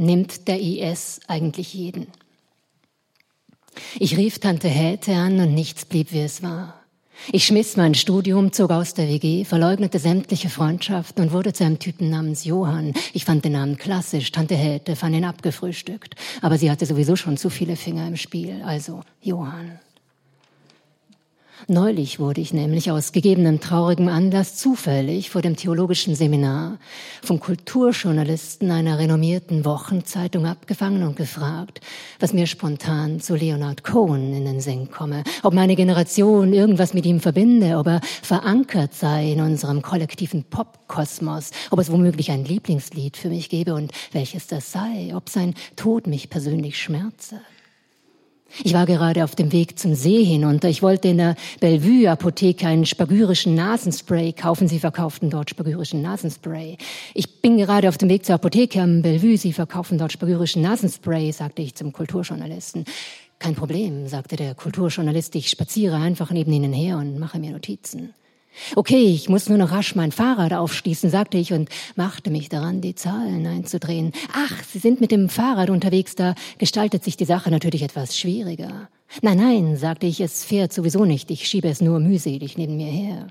nimmt 0.00 0.48
der 0.48 0.60
IS 0.60 1.20
eigentlich 1.28 1.74
jeden? 1.74 2.06
Ich 3.98 4.16
rief 4.16 4.38
Tante 4.38 4.68
Häte 4.68 5.14
an 5.14 5.38
und 5.40 5.54
nichts 5.54 5.84
blieb, 5.84 6.12
wie 6.12 6.20
es 6.20 6.42
war. 6.42 6.80
Ich 7.32 7.44
schmiss 7.44 7.76
mein 7.76 7.94
Studium, 7.94 8.50
zog 8.52 8.70
aus 8.70 8.94
der 8.94 9.06
WG, 9.08 9.44
verleugnete 9.44 9.98
sämtliche 9.98 10.48
Freundschaft 10.48 11.20
und 11.20 11.32
wurde 11.32 11.52
zu 11.52 11.64
einem 11.64 11.78
Typen 11.78 12.08
namens 12.08 12.44
Johann. 12.44 12.94
Ich 13.12 13.26
fand 13.26 13.44
den 13.44 13.52
Namen 13.52 13.76
klassisch, 13.76 14.32
Tante 14.32 14.54
Häte 14.54 14.96
fand 14.96 15.14
ihn 15.14 15.24
abgefrühstückt. 15.24 16.14
Aber 16.40 16.56
sie 16.56 16.70
hatte 16.70 16.86
sowieso 16.86 17.16
schon 17.16 17.36
zu 17.36 17.50
viele 17.50 17.76
Finger 17.76 18.08
im 18.08 18.16
Spiel, 18.16 18.62
also 18.64 19.02
Johann. 19.20 19.78
Neulich 21.68 22.18
wurde 22.18 22.40
ich 22.40 22.52
nämlich 22.52 22.90
aus 22.90 23.12
gegebenem 23.12 23.60
traurigem 23.60 24.08
Anlass 24.08 24.56
zufällig 24.56 25.30
vor 25.30 25.42
dem 25.42 25.56
theologischen 25.56 26.14
Seminar 26.14 26.78
vom 27.22 27.38
Kulturjournalisten 27.38 28.70
einer 28.70 28.98
renommierten 28.98 29.64
Wochenzeitung 29.64 30.46
abgefangen 30.46 31.02
und 31.02 31.16
gefragt, 31.16 31.80
was 32.18 32.32
mir 32.32 32.46
spontan 32.46 33.20
zu 33.20 33.34
Leonard 33.34 33.84
Cohen 33.84 34.34
in 34.34 34.46
den 34.46 34.60
Sinn 34.60 34.90
komme, 34.90 35.22
ob 35.42 35.52
meine 35.52 35.76
Generation 35.76 36.52
irgendwas 36.52 36.94
mit 36.94 37.04
ihm 37.04 37.20
verbinde, 37.20 37.76
ob 37.76 37.86
er 37.86 38.00
verankert 38.22 38.94
sei 38.94 39.32
in 39.32 39.40
unserem 39.40 39.82
kollektiven 39.82 40.44
Popkosmos, 40.44 41.50
ob 41.70 41.78
es 41.78 41.92
womöglich 41.92 42.30
ein 42.30 42.44
Lieblingslied 42.44 43.16
für 43.16 43.28
mich 43.28 43.48
gebe 43.50 43.74
und 43.74 43.92
welches 44.12 44.46
das 44.46 44.72
sei, 44.72 45.12
ob 45.14 45.28
sein 45.28 45.54
Tod 45.76 46.06
mich 46.06 46.30
persönlich 46.30 46.78
schmerze. 46.78 47.40
Ich 48.64 48.74
war 48.74 48.86
gerade 48.86 49.24
auf 49.24 49.34
dem 49.34 49.52
Weg 49.52 49.78
zum 49.78 49.94
See 49.94 50.24
hinunter. 50.24 50.68
Ich 50.68 50.82
wollte 50.82 51.08
in 51.08 51.18
der 51.18 51.36
Bellevue-Apotheke 51.60 52.66
einen 52.66 52.86
spagyrischen 52.86 53.54
Nasenspray 53.54 54.32
kaufen. 54.32 54.68
Sie 54.68 54.78
verkauften 54.78 55.30
dort 55.30 55.50
spagyrischen 55.50 56.02
Nasenspray. 56.02 56.76
Ich 57.14 57.40
bin 57.40 57.56
gerade 57.56 57.88
auf 57.88 57.98
dem 57.98 58.08
Weg 58.08 58.24
zur 58.24 58.34
Apotheke 58.36 58.80
am 58.80 59.02
Bellevue. 59.02 59.36
Sie 59.36 59.52
verkaufen 59.52 59.98
dort 59.98 60.12
spagyrischen 60.12 60.62
Nasenspray, 60.62 61.32
sagte 61.32 61.62
ich 61.62 61.74
zum 61.74 61.92
Kulturjournalisten. 61.92 62.84
Kein 63.38 63.54
Problem, 63.54 64.06
sagte 64.06 64.36
der 64.36 64.54
Kulturjournalist. 64.54 65.34
Ich 65.34 65.48
spaziere 65.48 65.96
einfach 65.96 66.30
neben 66.30 66.52
Ihnen 66.52 66.72
her 66.72 66.98
und 66.98 67.18
mache 67.18 67.38
mir 67.38 67.52
Notizen. 67.52 68.14
Okay, 68.76 69.04
ich 69.04 69.28
muss 69.28 69.48
nur 69.48 69.58
noch 69.58 69.72
rasch 69.72 69.94
mein 69.94 70.12
Fahrrad 70.12 70.52
aufschließen, 70.52 71.10
sagte 71.10 71.38
ich 71.38 71.52
und 71.52 71.68
machte 71.96 72.30
mich 72.30 72.48
daran, 72.48 72.80
die 72.80 72.94
Zahlen 72.94 73.46
einzudrehen. 73.46 74.12
Ach, 74.32 74.62
Sie 74.64 74.78
sind 74.78 75.00
mit 75.00 75.12
dem 75.12 75.28
Fahrrad 75.28 75.70
unterwegs, 75.70 76.14
da 76.14 76.34
gestaltet 76.58 77.04
sich 77.04 77.16
die 77.16 77.24
Sache 77.24 77.50
natürlich 77.50 77.82
etwas 77.82 78.18
schwieriger. 78.18 78.88
Nein, 79.22 79.38
nein, 79.38 79.76
sagte 79.76 80.06
ich, 80.06 80.20
es 80.20 80.44
fährt 80.44 80.72
sowieso 80.72 81.04
nicht, 81.04 81.30
ich 81.30 81.46
schiebe 81.46 81.68
es 81.68 81.80
nur 81.80 82.00
mühselig 82.00 82.58
neben 82.58 82.76
mir 82.76 82.90
her. 82.90 83.28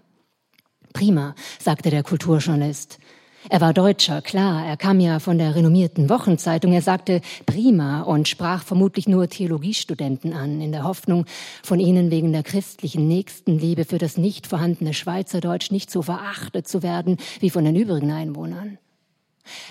Prima, 0.94 1.36
sagte 1.59 1.89
der 1.89 2.04
Kulturjournalist. 2.04 3.00
Er 3.48 3.62
war 3.62 3.73
Deutscher, 3.73 4.22
klar, 4.22 4.66
er 4.66 4.76
kam 4.76 5.00
ja 5.00 5.20
von 5.20 5.38
der 5.38 5.56
renommierten 5.56 6.09
Wochenzeitung. 6.09 6.73
Er 6.73 6.82
sagte 6.82 7.22
prima 7.45 8.02
und 8.02 8.28
sprach 8.28 8.64
vermutlich 8.64 9.08
nur 9.08 9.30
Theologiestudenten 9.30 10.34
an, 10.34 10.59
in 10.59 10.73
der 10.73 10.84
Hoffnung, 10.84 11.26
von 11.64 11.80
ihnen 11.80 12.12
wegen 12.12 12.34
der 12.34 12.44
christlichen 12.44 13.08
Nächstenliebe 13.08 13.86
für 13.86 13.98
das 13.98 14.17
nicht 14.17 14.45
vorhandene 14.45 14.94
Schweizerdeutsch 14.94 15.72
nicht 15.72 15.90
so 15.90 16.02
verachtet 16.02 16.67
zu 16.67 16.84
werden 16.84 17.16
wie 17.40 17.50
von 17.50 17.64
den 17.64 17.78
übrigen 17.78 18.12
Einwohnern. 18.12 18.78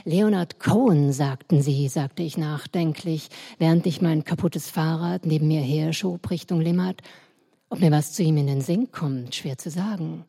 Leonard 0.05 0.59
Cohen, 0.59 1.13
sagten 1.13 1.63
Sie, 1.63 1.89
sagte 1.89 2.23
ich 2.23 2.39
nachdenklich, 2.39 3.29
während 3.59 3.87
ich 3.87 4.01
mein 4.01 4.25
kaputtes 4.25 4.71
Fahrrad 4.71 5.27
neben 5.27 5.47
mir 5.47 5.61
herschob 5.61 6.31
Richtung 6.31 6.61
Limmat. 6.61 7.03
Ob 7.69 7.81
mir 7.81 7.91
was 7.91 8.15
zu 8.15 8.23
ihm 8.23 8.39
in 8.39 8.47
den 8.47 8.63
Sinn 8.63 8.91
kommt, 8.91 9.35
schwer 9.35 9.59
zu 9.59 9.71
sagen. 9.71 10.25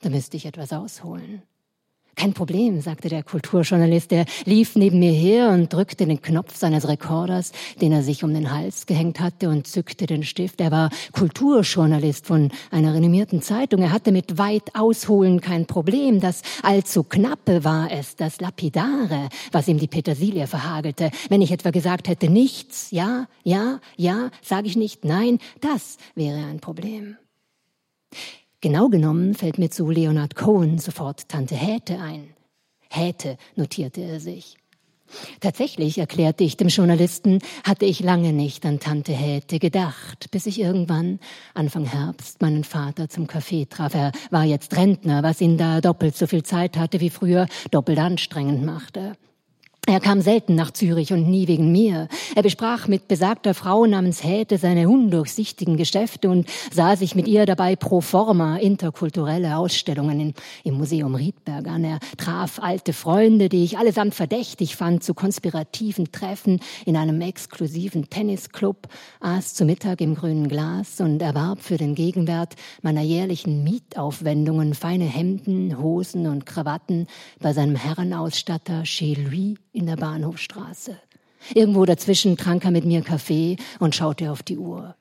Da 0.00 0.08
müsste 0.08 0.38
ich 0.38 0.46
etwas 0.46 0.72
ausholen. 0.72 1.42
Kein 2.14 2.34
Problem, 2.34 2.80
sagte 2.82 3.08
der 3.08 3.22
Kulturjournalist. 3.22 4.12
Er 4.12 4.26
lief 4.44 4.76
neben 4.76 4.98
mir 4.98 5.12
her 5.12 5.48
und 5.48 5.72
drückte 5.72 6.06
den 6.06 6.20
Knopf 6.20 6.54
seines 6.56 6.86
Rekorders, 6.86 7.52
den 7.80 7.90
er 7.90 8.02
sich 8.02 8.22
um 8.22 8.34
den 8.34 8.52
Hals 8.52 8.84
gehängt 8.84 9.18
hatte, 9.18 9.48
und 9.48 9.66
zückte 9.66 10.06
den 10.06 10.22
Stift. 10.22 10.60
Er 10.60 10.70
war 10.70 10.90
Kulturjournalist 11.12 12.26
von 12.26 12.50
einer 12.70 12.92
renommierten 12.92 13.40
Zeitung. 13.40 13.80
Er 13.80 13.92
hatte 13.92 14.12
mit 14.12 14.36
weit 14.36 14.74
ausholen 14.74 15.40
kein 15.40 15.66
Problem. 15.66 16.20
Das 16.20 16.42
allzu 16.62 17.02
knappe 17.02 17.64
war 17.64 17.90
es, 17.90 18.14
das 18.14 18.40
Lapidare, 18.40 19.30
was 19.50 19.66
ihm 19.68 19.78
die 19.78 19.88
Petersilie 19.88 20.46
verhagelte. 20.46 21.10
Wenn 21.30 21.40
ich 21.40 21.50
etwa 21.50 21.70
gesagt 21.70 22.08
hätte, 22.08 22.28
nichts, 22.28 22.90
ja, 22.90 23.26
ja, 23.42 23.80
ja, 23.96 24.30
sage 24.42 24.68
ich 24.68 24.76
nicht, 24.76 25.04
nein, 25.06 25.38
das 25.60 25.96
wäre 26.14 26.44
ein 26.44 26.60
Problem. 26.60 27.16
Genau 28.62 28.88
genommen 28.88 29.34
fällt 29.34 29.58
mir 29.58 29.70
zu 29.70 29.90
Leonard 29.90 30.36
Cohen 30.36 30.78
sofort 30.78 31.28
Tante 31.28 31.56
Häte 31.56 31.98
ein. 31.98 32.28
Häte, 32.88 33.36
notierte 33.56 34.02
er 34.02 34.20
sich. 34.20 34.56
Tatsächlich, 35.40 35.98
erklärte 35.98 36.44
ich 36.44 36.56
dem 36.56 36.68
Journalisten, 36.68 37.40
hatte 37.64 37.86
ich 37.86 37.98
lange 37.98 38.32
nicht 38.32 38.64
an 38.64 38.78
Tante 38.78 39.12
Häte 39.14 39.58
gedacht, 39.58 40.30
bis 40.30 40.46
ich 40.46 40.60
irgendwann, 40.60 41.18
Anfang 41.54 41.86
Herbst, 41.86 42.40
meinen 42.40 42.62
Vater 42.62 43.08
zum 43.08 43.26
Café 43.26 43.68
traf. 43.68 43.94
Er 43.94 44.12
war 44.30 44.44
jetzt 44.44 44.76
Rentner, 44.76 45.24
was 45.24 45.40
ihn 45.40 45.58
da 45.58 45.80
doppelt 45.80 46.16
so 46.16 46.28
viel 46.28 46.44
Zeit 46.44 46.76
hatte 46.76 47.00
wie 47.00 47.10
früher, 47.10 47.48
doppelt 47.72 47.98
anstrengend 47.98 48.64
machte. 48.64 49.16
Er 49.88 49.98
kam 49.98 50.20
selten 50.20 50.54
nach 50.54 50.70
Zürich 50.70 51.12
und 51.12 51.28
nie 51.28 51.48
wegen 51.48 51.72
mir. 51.72 52.06
Er 52.36 52.44
besprach 52.44 52.86
mit 52.86 53.08
besagter 53.08 53.52
Frau 53.52 53.84
namens 53.84 54.22
Häte 54.22 54.56
seine 54.56 54.88
undurchsichtigen 54.88 55.76
Geschäfte 55.76 56.30
und 56.30 56.48
sah 56.72 56.94
sich 56.94 57.16
mit 57.16 57.26
ihr 57.26 57.46
dabei 57.46 57.74
pro 57.74 58.00
forma 58.00 58.58
interkulturelle 58.58 59.56
Ausstellungen 59.56 60.20
in, 60.20 60.34
im 60.62 60.74
Museum 60.74 61.16
Riedberg 61.16 61.66
an. 61.66 61.82
Er 61.82 61.98
traf 62.16 62.60
alte 62.62 62.92
Freunde, 62.92 63.48
die 63.48 63.64
ich 63.64 63.76
allesamt 63.76 64.14
verdächtig 64.14 64.76
fand, 64.76 65.02
zu 65.02 65.14
konspirativen 65.14 66.12
Treffen 66.12 66.60
in 66.86 66.96
einem 66.96 67.20
exklusiven 67.20 68.08
Tennisclub, 68.08 68.86
aß 69.18 69.54
zu 69.54 69.64
Mittag 69.64 70.00
im 70.00 70.14
grünen 70.14 70.46
Glas 70.46 71.00
und 71.00 71.20
erwarb 71.20 71.60
für 71.60 71.76
den 71.76 71.96
Gegenwert 71.96 72.54
meiner 72.82 73.02
jährlichen 73.02 73.64
Mietaufwendungen 73.64 74.74
feine 74.74 75.06
Hemden, 75.06 75.76
Hosen 75.82 76.28
und 76.28 76.46
Krawatten 76.46 77.08
bei 77.40 77.52
seinem 77.52 77.74
Herrenausstatter 77.74 78.84
chez 78.84 79.16
lui 79.16 79.56
in 79.72 79.86
der 79.86 79.96
Bahnhofstraße. 79.96 80.96
Irgendwo 81.54 81.84
dazwischen 81.84 82.36
trank 82.36 82.64
er 82.64 82.70
mit 82.70 82.84
mir 82.84 83.02
Kaffee 83.02 83.56
und 83.78 83.94
schaute 83.94 84.30
auf 84.30 84.42
die 84.42 84.58
Uhr. 84.58 84.94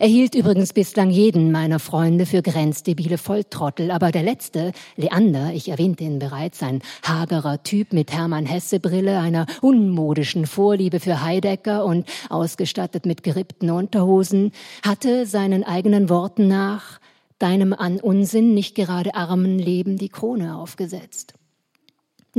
Er 0.00 0.08
hielt 0.08 0.34
übrigens 0.34 0.72
bislang 0.72 1.10
jeden 1.10 1.52
meiner 1.52 1.78
Freunde 1.78 2.24
für 2.24 2.40
grenzdebile 2.40 3.18
Volltrottel, 3.18 3.90
aber 3.90 4.10
der 4.10 4.22
letzte, 4.22 4.72
Leander, 4.96 5.52
ich 5.52 5.68
erwähnte 5.68 6.04
ihn 6.04 6.18
bereits, 6.18 6.62
ein 6.62 6.80
hagerer 7.04 7.62
Typ 7.62 7.92
mit 7.92 8.10
Hermann 8.10 8.46
Hesse 8.46 8.80
Brille, 8.80 9.20
einer 9.20 9.44
unmodischen 9.60 10.46
Vorliebe 10.46 10.98
für 10.98 11.22
Heidecker 11.22 11.84
und 11.84 12.08
ausgestattet 12.30 13.04
mit 13.04 13.22
gerippten 13.22 13.70
Unterhosen, 13.70 14.52
hatte 14.82 15.26
seinen 15.26 15.62
eigenen 15.62 16.08
Worten 16.08 16.48
nach 16.48 16.98
deinem 17.38 17.74
an 17.74 18.00
Unsinn 18.00 18.54
nicht 18.54 18.74
gerade 18.74 19.14
armen 19.14 19.58
Leben 19.58 19.98
die 19.98 20.08
Krone 20.08 20.56
aufgesetzt. 20.56 21.34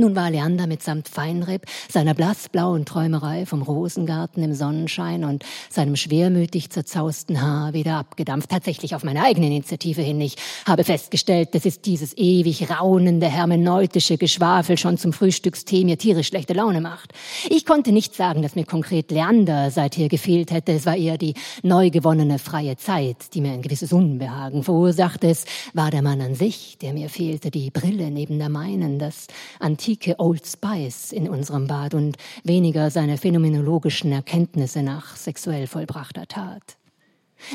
Nun 0.00 0.14
war 0.14 0.30
Leander 0.30 0.68
mitsamt 0.68 1.08
Feinripp, 1.08 1.66
seiner 1.88 2.14
blassblauen 2.14 2.84
Träumerei 2.84 3.46
vom 3.46 3.62
Rosengarten 3.62 4.44
im 4.44 4.54
Sonnenschein 4.54 5.24
und 5.24 5.44
seinem 5.70 5.96
schwermütig 5.96 6.70
zerzausten 6.70 7.42
Haar 7.42 7.72
wieder 7.72 7.96
abgedampft. 7.96 8.48
Tatsächlich 8.48 8.94
auf 8.94 9.02
meine 9.02 9.24
eigene 9.24 9.46
Initiative 9.46 10.00
hin. 10.00 10.20
Ich 10.20 10.36
habe 10.66 10.84
festgestellt, 10.84 11.52
dass 11.56 11.66
es 11.66 11.80
dieses 11.80 12.16
ewig 12.16 12.70
raunende 12.70 13.26
hermeneutische 13.26 14.18
Geschwafel 14.18 14.78
schon 14.78 14.98
zum 14.98 15.12
Frühstückstee 15.12 15.84
mir 15.84 15.98
tierisch 15.98 16.28
schlechte 16.28 16.52
Laune 16.52 16.80
macht. 16.80 17.12
Ich 17.50 17.66
konnte 17.66 17.90
nicht 17.90 18.14
sagen, 18.14 18.42
dass 18.42 18.54
mir 18.54 18.66
konkret 18.66 19.10
Leander 19.10 19.72
seither 19.72 20.08
gefehlt 20.08 20.52
hätte. 20.52 20.74
Es 20.74 20.86
war 20.86 20.94
eher 20.94 21.18
die 21.18 21.34
neu 21.64 21.90
gewonnene 21.90 22.38
freie 22.38 22.76
Zeit, 22.76 23.34
die 23.34 23.40
mir 23.40 23.50
ein 23.50 23.62
gewisses 23.62 23.92
Unbehagen 23.92 24.62
verursachte. 24.62 25.26
Es 25.26 25.44
war 25.74 25.90
der 25.90 26.02
Mann 26.02 26.20
an 26.20 26.36
sich, 26.36 26.78
der 26.80 26.92
mir 26.92 27.08
fehlte, 27.08 27.50
die 27.50 27.72
Brille 27.72 28.12
neben 28.12 28.38
der 28.38 28.48
meinen, 28.48 29.00
das 29.00 29.26
antike 29.58 29.87
antike 29.88 30.18
Old 30.18 30.46
Spice 30.46 31.12
in 31.12 31.30
unserem 31.30 31.66
Bad 31.66 31.94
und 31.94 32.18
weniger 32.44 32.90
seine 32.90 33.16
phänomenologischen 33.16 34.12
Erkenntnisse 34.12 34.82
nach 34.82 35.16
sexuell 35.16 35.66
vollbrachter 35.66 36.26
Tat. 36.26 36.77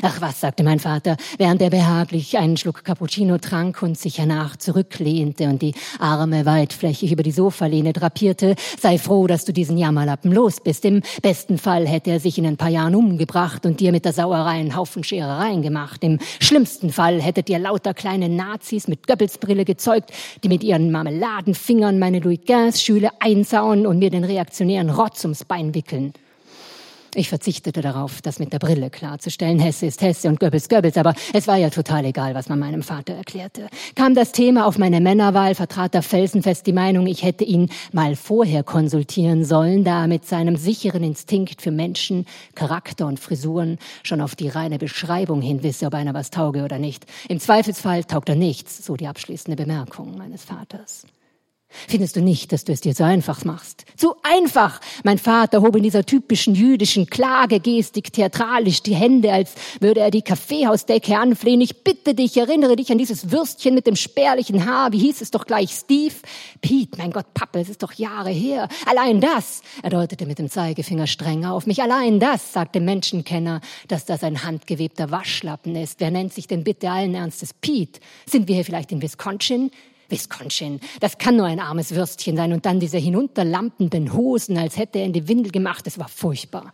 Ach 0.02 0.20
was, 0.20 0.40
sagte 0.40 0.64
mein 0.64 0.80
Vater, 0.80 1.16
während 1.38 1.62
er 1.62 1.70
behaglich 1.70 2.36
einen 2.38 2.56
Schluck 2.56 2.84
Cappuccino 2.84 3.38
trank 3.38 3.82
und 3.82 3.98
sich 3.98 4.18
hernach 4.18 4.56
zurücklehnte 4.56 5.44
und 5.44 5.62
die 5.62 5.74
Arme 5.98 6.46
weitflächig 6.46 7.12
über 7.12 7.22
die 7.22 7.30
Sofalehne 7.30 7.92
drapierte, 7.92 8.56
sei 8.78 8.98
froh, 8.98 9.26
dass 9.26 9.44
du 9.44 9.52
diesen 9.52 9.78
Jammerlappen 9.78 10.32
los 10.32 10.60
bist. 10.60 10.84
Im 10.84 11.02
besten 11.22 11.58
Fall 11.58 11.86
hätte 11.86 12.10
er 12.10 12.20
sich 12.20 12.38
in 12.38 12.46
ein 12.46 12.56
paar 12.56 12.70
Jahren 12.70 12.94
umgebracht 12.94 13.66
und 13.66 13.80
dir 13.80 13.92
mit 13.92 14.04
der 14.04 14.12
Sauerei 14.12 14.58
einen 14.58 14.76
Haufen 14.76 15.04
Scherereien 15.04 15.62
gemacht. 15.62 16.02
Im 16.02 16.18
schlimmsten 16.40 16.90
Fall 16.90 17.20
hättet 17.20 17.48
ihr 17.48 17.58
lauter 17.58 17.94
kleine 17.94 18.28
Nazis 18.28 18.88
mit 18.88 19.06
Goebbelsbrille 19.06 19.64
gezeugt, 19.64 20.10
die 20.42 20.48
mit 20.48 20.64
ihren 20.64 20.90
Marmeladenfingern 20.90 21.98
meine 21.98 22.20
Louis 22.20 22.40
XV-Schüle 22.40 23.10
einsauen 23.20 23.86
und 23.86 23.98
mir 23.98 24.10
den 24.10 24.24
reaktionären 24.24 24.90
Rotz 24.90 25.24
ums 25.24 25.44
Bein 25.44 25.74
wickeln. 25.74 26.14
Ich 27.16 27.28
verzichtete 27.28 27.80
darauf, 27.80 28.22
das 28.22 28.38
mit 28.38 28.52
der 28.52 28.58
Brille 28.58 28.90
klarzustellen. 28.90 29.60
Hesse 29.60 29.86
ist 29.86 30.02
Hesse 30.02 30.28
und 30.28 30.40
Goebbels 30.40 30.68
Goebbels, 30.68 30.96
aber 30.96 31.14
es 31.32 31.46
war 31.46 31.56
ja 31.56 31.70
total 31.70 32.04
egal, 32.04 32.34
was 32.34 32.48
man 32.48 32.58
meinem 32.58 32.82
Vater 32.82 33.14
erklärte. 33.14 33.68
Kam 33.94 34.14
das 34.14 34.32
Thema 34.32 34.66
auf 34.66 34.78
meine 34.78 35.00
Männerwahl, 35.00 35.54
vertrat 35.54 35.94
er 35.94 36.02
felsenfest 36.02 36.66
die 36.66 36.72
Meinung, 36.72 37.06
ich 37.06 37.22
hätte 37.22 37.44
ihn 37.44 37.70
mal 37.92 38.16
vorher 38.16 38.64
konsultieren 38.64 39.44
sollen, 39.44 39.84
da 39.84 40.02
er 40.02 40.08
mit 40.08 40.26
seinem 40.26 40.56
sicheren 40.56 41.04
Instinkt 41.04 41.62
für 41.62 41.70
Menschen, 41.70 42.26
Charakter 42.54 43.06
und 43.06 43.20
Frisuren 43.20 43.78
schon 44.02 44.20
auf 44.20 44.34
die 44.34 44.48
reine 44.48 44.78
Beschreibung 44.78 45.40
hin 45.40 45.62
wisse, 45.62 45.86
ob 45.86 45.94
einer 45.94 46.14
was 46.14 46.30
tauge 46.30 46.64
oder 46.64 46.78
nicht. 46.78 47.06
Im 47.28 47.38
Zweifelsfall 47.38 48.04
taugt 48.04 48.28
er 48.28 48.36
nichts, 48.36 48.84
so 48.84 48.96
die 48.96 49.06
abschließende 49.06 49.56
Bemerkung 49.56 50.18
meines 50.18 50.44
Vaters. 50.44 51.06
Findest 51.88 52.16
du 52.16 52.20
nicht, 52.20 52.52
dass 52.52 52.64
du 52.64 52.72
es 52.72 52.80
dir 52.80 52.94
so 52.94 53.04
einfach 53.04 53.44
machst? 53.44 53.84
Zu 53.96 54.14
einfach! 54.22 54.80
Mein 55.02 55.18
Vater 55.18 55.62
hob 55.62 55.76
in 55.76 55.82
dieser 55.82 56.04
typischen 56.04 56.54
jüdischen 56.54 57.06
Klagegestik 57.06 58.12
theatralisch 58.12 58.82
die 58.82 58.94
Hände, 58.94 59.32
als 59.32 59.54
würde 59.80 60.00
er 60.00 60.10
die 60.10 60.22
Kaffeehausdecke 60.22 61.16
anflehen. 61.16 61.60
Ich 61.60 61.84
bitte 61.84 62.14
dich, 62.14 62.36
erinnere 62.36 62.76
dich 62.76 62.90
an 62.90 62.98
dieses 62.98 63.30
Würstchen 63.30 63.74
mit 63.74 63.86
dem 63.86 63.96
spärlichen 63.96 64.66
Haar. 64.66 64.92
Wie 64.92 64.98
hieß 64.98 65.20
es 65.20 65.30
doch 65.30 65.46
gleich? 65.46 65.70
Steve? 65.70 66.14
Pete, 66.60 66.98
mein 66.98 67.10
Gott, 67.10 67.32
Pappe, 67.34 67.60
es 67.60 67.68
ist 67.68 67.82
doch 67.82 67.92
Jahre 67.92 68.30
her. 68.30 68.68
Allein 68.86 69.20
das, 69.20 69.62
er 69.82 69.90
deutete 69.90 70.26
mit 70.26 70.38
dem 70.38 70.50
Zeigefinger 70.50 71.06
streng 71.06 71.44
auf 71.44 71.66
mich, 71.66 71.82
allein 71.82 72.20
das, 72.20 72.52
sagte 72.52 72.80
Menschenkenner, 72.80 73.60
dass 73.88 74.04
das 74.04 74.22
ein 74.22 74.44
handgewebter 74.44 75.10
Waschlappen 75.10 75.76
ist. 75.76 76.00
Wer 76.00 76.10
nennt 76.10 76.32
sich 76.32 76.46
denn 76.46 76.64
bitte 76.64 76.90
allen 76.90 77.14
Ernstes 77.14 77.52
Pete? 77.54 78.00
Sind 78.26 78.48
wir 78.48 78.54
hier 78.54 78.64
vielleicht 78.64 78.92
in 78.92 79.02
Wisconsin? 79.02 79.70
Wisconsin, 80.08 80.80
das 81.00 81.18
kann 81.18 81.36
nur 81.36 81.46
ein 81.46 81.60
armes 81.60 81.94
Würstchen 81.94 82.36
sein. 82.36 82.52
Und 82.52 82.66
dann 82.66 82.80
diese 82.80 82.98
hinunterlampenden 82.98 84.12
Hosen, 84.12 84.58
als 84.58 84.76
hätte 84.76 84.98
er 84.98 85.06
in 85.06 85.12
die 85.12 85.28
Windel 85.28 85.52
gemacht. 85.52 85.86
Es 85.86 85.98
war 85.98 86.08
furchtbar. 86.08 86.72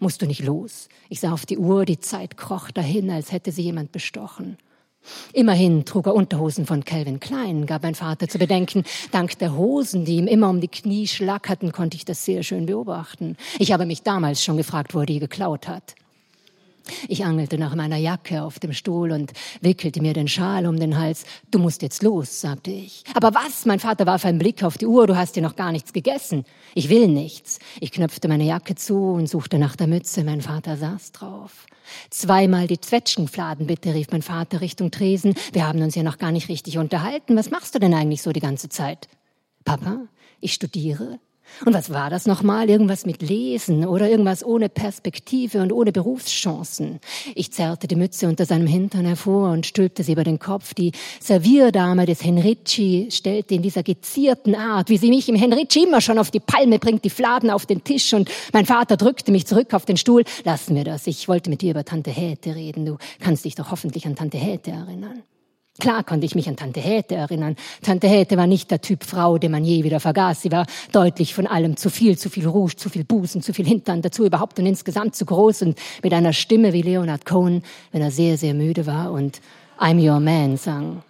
Musst 0.00 0.22
du 0.22 0.26
nicht 0.26 0.42
los? 0.42 0.88
Ich 1.08 1.20
sah 1.20 1.32
auf 1.32 1.46
die 1.46 1.58
Uhr, 1.58 1.84
die 1.84 1.98
Zeit 1.98 2.36
kroch 2.36 2.70
dahin, 2.70 3.10
als 3.10 3.32
hätte 3.32 3.52
sie 3.52 3.62
jemand 3.62 3.92
bestochen. 3.92 4.56
Immerhin 5.32 5.84
trug 5.84 6.06
er 6.06 6.14
Unterhosen 6.14 6.64
von 6.64 6.84
Calvin 6.84 7.18
Klein, 7.18 7.66
gab 7.66 7.82
mein 7.82 7.96
Vater 7.96 8.28
zu 8.28 8.38
bedenken. 8.38 8.84
Dank 9.10 9.36
der 9.38 9.56
Hosen, 9.56 10.04
die 10.04 10.16
ihm 10.16 10.28
immer 10.28 10.48
um 10.48 10.60
die 10.60 10.68
Knie 10.68 11.08
schlackerten, 11.08 11.72
konnte 11.72 11.96
ich 11.96 12.04
das 12.04 12.24
sehr 12.24 12.42
schön 12.42 12.66
beobachten. 12.66 13.36
Ich 13.58 13.72
habe 13.72 13.84
mich 13.84 14.02
damals 14.02 14.44
schon 14.44 14.56
gefragt, 14.56 14.94
wo 14.94 15.00
er 15.00 15.06
die 15.06 15.18
geklaut 15.18 15.66
hat. 15.66 15.96
Ich 17.08 17.24
angelte 17.24 17.58
nach 17.58 17.74
meiner 17.74 17.96
Jacke 17.96 18.42
auf 18.42 18.58
dem 18.58 18.72
Stuhl 18.72 19.12
und 19.12 19.32
wickelte 19.60 20.00
mir 20.00 20.12
den 20.12 20.28
Schal 20.28 20.66
um 20.66 20.78
den 20.78 20.98
Hals. 20.98 21.24
Du 21.50 21.58
musst 21.58 21.82
jetzt 21.82 22.02
los, 22.02 22.40
sagte 22.40 22.70
ich. 22.70 23.04
Aber 23.14 23.34
was? 23.34 23.66
Mein 23.66 23.80
Vater 23.80 24.06
warf 24.06 24.24
einen 24.24 24.38
Blick 24.38 24.62
auf 24.62 24.78
die 24.78 24.86
Uhr. 24.86 25.06
Du 25.06 25.16
hast 25.16 25.36
dir 25.36 25.42
noch 25.42 25.56
gar 25.56 25.72
nichts 25.72 25.92
gegessen. 25.92 26.44
Ich 26.74 26.88
will 26.88 27.08
nichts. 27.08 27.58
Ich 27.80 27.92
knöpfte 27.92 28.28
meine 28.28 28.44
Jacke 28.44 28.74
zu 28.74 28.96
und 28.96 29.28
suchte 29.28 29.58
nach 29.58 29.76
der 29.76 29.86
Mütze. 29.86 30.24
Mein 30.24 30.40
Vater 30.40 30.76
saß 30.76 31.12
drauf. 31.12 31.66
Zweimal 32.10 32.66
die 32.66 32.80
Zwetschgenfladen 32.80 33.66
bitte, 33.66 33.94
rief 33.94 34.08
mein 34.10 34.22
Vater 34.22 34.60
Richtung 34.60 34.90
Tresen. 34.90 35.34
Wir 35.52 35.66
haben 35.66 35.82
uns 35.82 35.94
ja 35.94 36.02
noch 36.02 36.18
gar 36.18 36.32
nicht 36.32 36.48
richtig 36.48 36.78
unterhalten. 36.78 37.36
Was 37.36 37.50
machst 37.50 37.74
du 37.74 37.78
denn 37.78 37.94
eigentlich 37.94 38.22
so 38.22 38.32
die 38.32 38.40
ganze 38.40 38.68
Zeit? 38.68 39.08
Papa, 39.64 40.02
ich 40.40 40.54
studiere. 40.54 41.18
Und 41.64 41.74
was 41.74 41.90
war 41.90 42.10
das 42.10 42.26
nochmal? 42.26 42.68
Irgendwas 42.68 43.06
mit 43.06 43.22
Lesen 43.22 43.86
oder 43.86 44.08
irgendwas 44.08 44.44
ohne 44.44 44.68
Perspektive 44.68 45.60
und 45.60 45.72
ohne 45.72 45.92
Berufschancen. 45.92 46.98
Ich 47.34 47.52
zerrte 47.52 47.86
die 47.86 47.96
Mütze 47.96 48.28
unter 48.28 48.46
seinem 48.46 48.66
Hintern 48.66 49.04
hervor 49.04 49.50
und 49.50 49.66
stülpte 49.66 50.02
sie 50.02 50.12
über 50.12 50.24
den 50.24 50.38
Kopf. 50.38 50.74
Die 50.74 50.92
Servierdame 51.20 52.06
des 52.06 52.24
Henrici 52.24 53.08
stellte 53.10 53.54
in 53.54 53.62
dieser 53.62 53.82
gezierten 53.82 54.54
Art, 54.54 54.88
wie 54.88 54.98
sie 54.98 55.10
mich 55.10 55.28
im 55.28 55.36
Henrici 55.36 55.84
immer 55.84 56.00
schon 56.00 56.18
auf 56.18 56.30
die 56.30 56.40
Palme 56.40 56.78
bringt, 56.78 57.04
die 57.04 57.10
Fladen 57.10 57.50
auf 57.50 57.66
den 57.66 57.84
Tisch 57.84 58.12
und 58.12 58.30
mein 58.52 58.66
Vater 58.66 58.96
drückte 58.96 59.30
mich 59.30 59.46
zurück 59.46 59.74
auf 59.74 59.84
den 59.84 59.96
Stuhl. 59.96 60.24
Lassen 60.44 60.74
wir 60.74 60.84
das. 60.84 61.06
Ich 61.06 61.28
wollte 61.28 61.50
mit 61.50 61.62
dir 61.62 61.70
über 61.70 61.84
Tante 61.84 62.10
Häte 62.10 62.54
reden. 62.54 62.86
Du 62.86 62.98
kannst 63.20 63.44
dich 63.44 63.54
doch 63.54 63.70
hoffentlich 63.70 64.06
an 64.06 64.16
Tante 64.16 64.38
Häte 64.38 64.70
erinnern. 64.70 65.22
Klar 65.80 66.04
konnte 66.04 66.26
ich 66.26 66.34
mich 66.34 66.48
an 66.48 66.56
Tante 66.56 66.80
Häte 66.80 67.14
erinnern. 67.14 67.56
Tante 67.80 68.06
Häte 68.06 68.36
war 68.36 68.46
nicht 68.46 68.70
der 68.70 68.82
Typ 68.82 69.04
Frau, 69.04 69.38
den 69.38 69.52
man 69.52 69.64
je 69.64 69.84
wieder 69.84 70.00
vergaß. 70.00 70.42
Sie 70.42 70.52
war 70.52 70.66
deutlich 70.92 71.34
von 71.34 71.46
allem 71.46 71.76
zu 71.76 71.88
viel, 71.88 72.18
zu 72.18 72.28
viel 72.28 72.46
Rouge, 72.46 72.76
zu 72.76 72.90
viel 72.90 73.04
Busen, 73.04 73.40
zu 73.40 73.54
viel 73.54 73.66
Hintern, 73.66 74.02
dazu 74.02 74.26
überhaupt 74.26 74.58
und 74.58 74.66
insgesamt 74.66 75.16
zu 75.16 75.24
groß 75.24 75.62
und 75.62 75.78
mit 76.02 76.12
einer 76.12 76.34
Stimme 76.34 76.74
wie 76.74 76.82
Leonard 76.82 77.24
Cohen, 77.24 77.62
wenn 77.90 78.02
er 78.02 78.10
sehr, 78.10 78.36
sehr 78.36 78.52
müde 78.52 78.86
war 78.86 79.12
und 79.12 79.40
I'm 79.78 79.98
Your 79.98 80.20
Man 80.20 80.58
sang. 80.58 81.02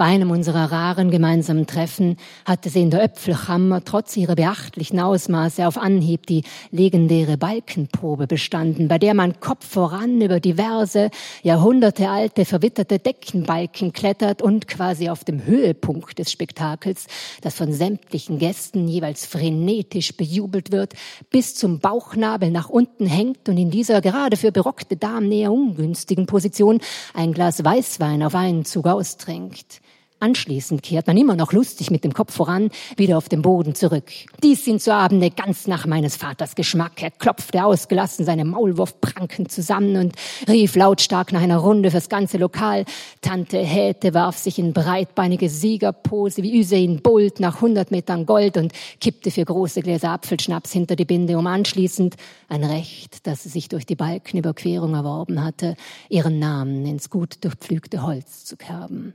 Bei 0.00 0.06
einem 0.06 0.30
unserer 0.30 0.72
raren 0.72 1.10
gemeinsamen 1.10 1.66
Treffen 1.66 2.16
hatte 2.46 2.70
sie 2.70 2.80
in 2.80 2.88
der 2.88 3.04
Öpfelchammer 3.04 3.84
trotz 3.84 4.16
ihrer 4.16 4.34
beachtlichen 4.34 4.98
Ausmaße 4.98 5.68
auf 5.68 5.76
Anhieb 5.76 6.24
die 6.24 6.42
legendäre 6.70 7.36
Balkenprobe 7.36 8.26
bestanden, 8.26 8.88
bei 8.88 8.98
der 8.98 9.12
man 9.12 9.40
Kopf 9.40 9.68
voran 9.68 10.22
über 10.22 10.40
diverse, 10.40 11.10
jahrhundertealte, 11.42 12.46
verwitterte 12.46 12.98
Deckenbalken 12.98 13.92
klettert 13.92 14.40
und 14.40 14.68
quasi 14.68 15.10
auf 15.10 15.22
dem 15.24 15.44
Höhepunkt 15.44 16.18
des 16.18 16.32
Spektakels, 16.32 17.06
das 17.42 17.56
von 17.56 17.70
sämtlichen 17.74 18.38
Gästen 18.38 18.88
jeweils 18.88 19.26
frenetisch 19.26 20.16
bejubelt 20.16 20.72
wird, 20.72 20.94
bis 21.28 21.56
zum 21.56 21.78
Bauchnabel 21.78 22.50
nach 22.50 22.70
unten 22.70 23.04
hängt 23.04 23.50
und 23.50 23.58
in 23.58 23.70
dieser 23.70 24.00
gerade 24.00 24.38
für 24.38 24.50
berockte 24.50 24.96
Damen 24.96 25.30
eher 25.30 25.52
ungünstigen 25.52 26.24
Position 26.24 26.80
ein 27.12 27.34
Glas 27.34 27.62
Weißwein 27.62 28.22
auf 28.22 28.34
einen 28.34 28.64
Zug 28.64 28.86
austrinkt. 28.86 29.82
Anschließend 30.22 30.82
kehrt 30.82 31.06
man 31.06 31.16
immer 31.16 31.34
noch 31.34 31.52
lustig 31.52 31.90
mit 31.90 32.04
dem 32.04 32.12
Kopf 32.12 32.34
voran 32.34 32.68
wieder 32.98 33.16
auf 33.16 33.30
den 33.30 33.40
Boden 33.40 33.74
zurück. 33.74 34.12
Dies 34.42 34.66
sind 34.66 34.82
so 34.82 34.92
Abende 34.92 35.30
ganz 35.30 35.66
nach 35.66 35.86
meines 35.86 36.16
Vaters 36.16 36.54
Geschmack. 36.54 37.02
Er 37.02 37.10
klopfte 37.10 37.64
ausgelassen 37.64 38.26
seine 38.26 38.44
Maulwurfpranken 38.44 39.48
zusammen 39.48 39.96
und 39.96 40.14
rief 40.46 40.76
lautstark 40.76 41.32
nach 41.32 41.40
einer 41.40 41.56
Runde 41.56 41.90
fürs 41.90 42.10
ganze 42.10 42.36
Lokal. 42.36 42.84
Tante 43.22 43.56
Häte 43.58 44.12
warf 44.12 44.36
sich 44.36 44.58
in 44.58 44.74
breitbeinige 44.74 45.48
Siegerpose 45.48 46.42
wie 46.42 46.60
Usain 46.60 47.00
Bolt 47.00 47.40
nach 47.40 47.56
100 47.56 47.90
Metern 47.90 48.26
Gold 48.26 48.58
und 48.58 48.72
kippte 49.00 49.30
für 49.30 49.46
große 49.46 49.80
Gläser 49.80 50.10
Apfelschnaps 50.10 50.70
hinter 50.70 50.96
die 50.96 51.06
Binde, 51.06 51.38
um 51.38 51.46
anschließend 51.46 52.16
ein 52.50 52.64
Recht, 52.64 53.26
das 53.26 53.44
sie 53.44 53.48
sich 53.48 53.70
durch 53.70 53.86
die 53.86 53.96
Balkenüberquerung 53.96 54.92
erworben 54.92 55.42
hatte, 55.42 55.76
ihren 56.10 56.38
Namen 56.38 56.84
ins 56.84 57.08
gut 57.08 57.42
durchpflügte 57.42 58.02
Holz 58.02 58.44
zu 58.44 58.58
kerben. 58.58 59.14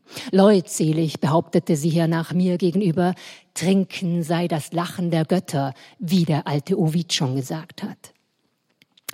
Leutselig 0.96 1.20
behauptete 1.20 1.76
sie 1.76 1.90
hier 1.90 2.08
nach 2.08 2.34
mir 2.34 2.58
gegenüber, 2.58 3.16
Trinken 3.54 4.24
sei 4.24 4.48
das 4.48 4.72
Lachen 4.72 5.12
der 5.12 5.26
Götter, 5.26 5.74
wie 6.00 6.24
der 6.24 6.48
alte 6.48 6.80
Ovid 6.80 7.14
schon 7.14 7.36
gesagt 7.36 7.84
hat. 7.84 8.14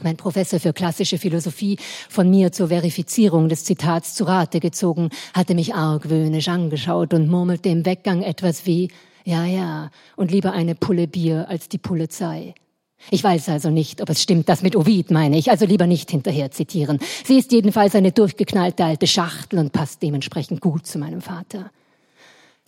Mein 0.04 0.16
Professor 0.16 0.60
für 0.60 0.74
klassische 0.74 1.18
Philosophie, 1.18 1.78
von 2.08 2.30
mir 2.30 2.52
zur 2.52 2.68
Verifizierung 2.68 3.50
des 3.50 3.66
Zitats 3.66 4.14
zu 4.14 4.26
Rate 4.26 4.60
gezogen, 4.60 5.10
hatte 5.34 5.56
mich 5.56 5.74
argwöhnisch 5.74 6.50
angeschaut 6.50 7.16
und 7.16 7.30
murmelte 7.30 7.70
im 7.70 7.84
Weggang 7.84 8.22
etwas 8.22 8.68
wie, 8.68 8.90
ja, 9.26 9.46
ja, 9.46 9.90
und 10.16 10.32
lieber 10.32 10.54
eine 10.54 10.76
Pulle 10.76 11.08
Bier 11.08 11.50
als 11.50 11.68
die 11.68 11.80
Polizei. 11.80 12.54
Ich 13.10 13.24
weiß 13.24 13.50
also 13.50 13.70
nicht, 13.70 14.02
ob 14.02 14.10
es 14.10 14.22
stimmt, 14.22 14.48
das 14.48 14.62
mit 14.62 14.76
Ovid 14.76 15.12
meine 15.12 15.38
ich, 15.38 15.50
also 15.50 15.66
lieber 15.66 15.88
nicht 15.88 16.12
hinterher 16.12 16.52
zitieren. 16.52 17.00
Sie 17.26 17.38
ist 17.38 17.52
jedenfalls 17.52 17.96
eine 17.96 18.12
durchgeknallte 18.12 18.86
alte 18.86 19.08
Schachtel 19.08 19.60
und 19.60 19.74
passt 19.74 20.02
dementsprechend 20.04 20.62
gut 20.62 20.86
zu 20.86 21.00
meinem 21.00 21.22
Vater. 21.22 21.72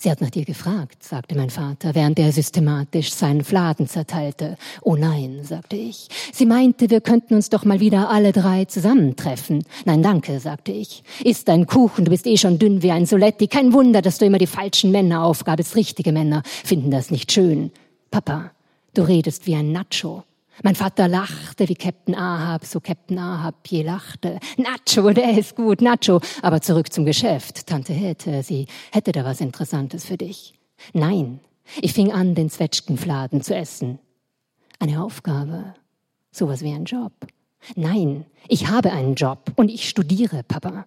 Sie 0.04 0.12
hat 0.12 0.20
nach 0.20 0.32
dir 0.32 0.44
gefragt, 0.44 1.02
sagte 1.02 1.34
mein 1.34 1.50
Vater, 1.50 1.96
während 1.96 2.20
er 2.20 2.34
systematisch 2.34 3.14
seinen 3.14 3.44
Fladen 3.46 3.88
zerteilte. 3.88 4.58
Oh 4.82 4.98
nein, 4.98 5.40
sagte 5.44 5.78
ich. 5.78 6.10
Sie 6.34 6.46
meinte, 6.46 6.90
wir 6.90 7.00
könnten 7.00 7.36
uns 7.36 7.50
doch 7.50 7.64
mal 7.64 7.80
wieder 7.80 8.10
alle 8.10 8.34
drei 8.34 8.66
zusammentreffen. 8.66 9.64
Nein, 9.86 10.04
danke, 10.04 10.42
sagte 10.42 10.74
ich. 10.74 11.04
Isst 11.24 11.48
dein 11.48 11.68
Kuchen, 11.68 12.04
du 12.04 12.12
bist 12.12 12.28
eh 12.28 12.36
schon 12.36 12.60
dünn 12.60 12.82
wie 12.82 12.92
ein 12.92 13.06
Soletti. 13.06 13.48
Kein 13.48 13.72
Wunder, 13.72 14.02
dass 14.02 14.18
du 14.18 14.26
immer 14.26 14.40
die 14.40 14.48
falschen 14.48 14.92
Männer 14.92 15.24
aufgabst. 15.24 15.78
Richtige 15.78 16.12
Männer 16.12 16.44
finden 16.66 16.92
das 16.92 17.10
nicht 17.10 17.32
schön. 17.32 17.72
Papa, 18.12 18.52
Du 18.94 19.02
redest 19.02 19.48
wie 19.48 19.56
ein 19.56 19.72
Nacho. 19.72 20.24
Mein 20.62 20.76
Vater 20.76 21.08
lachte 21.08 21.68
wie 21.68 21.74
Captain 21.74 22.14
Ahab, 22.14 22.64
so 22.64 22.80
Captain 22.80 23.18
Ahab 23.18 23.56
je 23.68 23.82
lachte. 23.82 24.40
Nacho, 24.58 25.10
der 25.14 25.36
ist 25.36 25.56
gut, 25.56 25.82
Nacho. 25.82 26.22
Aber 26.44 26.62
zurück 26.62 26.94
zum 26.94 27.04
Geschäft. 27.04 27.66
Tante 27.66 27.94
hätte, 27.94 28.44
sie 28.44 28.68
hätte 28.92 29.12
da 29.12 29.26
was 29.26 29.42
Interessantes 29.42 30.06
für 30.06 30.18
dich. 30.18 30.54
Nein, 30.94 31.40
ich 31.82 31.94
fing 31.94 32.12
an, 32.12 32.36
den 32.36 32.52
Zwetschgenfladen 32.52 33.42
zu 33.42 33.56
essen. 33.56 33.98
Eine 34.80 35.04
Aufgabe. 35.04 35.74
Sowas 36.32 36.62
wie 36.62 36.74
ein 36.74 36.86
Job. 36.86 37.14
Nein, 37.76 38.26
ich 38.48 38.68
habe 38.68 38.92
einen 38.92 39.16
Job 39.16 39.54
und 39.56 39.70
ich 39.70 39.90
studiere, 39.90 40.44
Papa. 40.44 40.86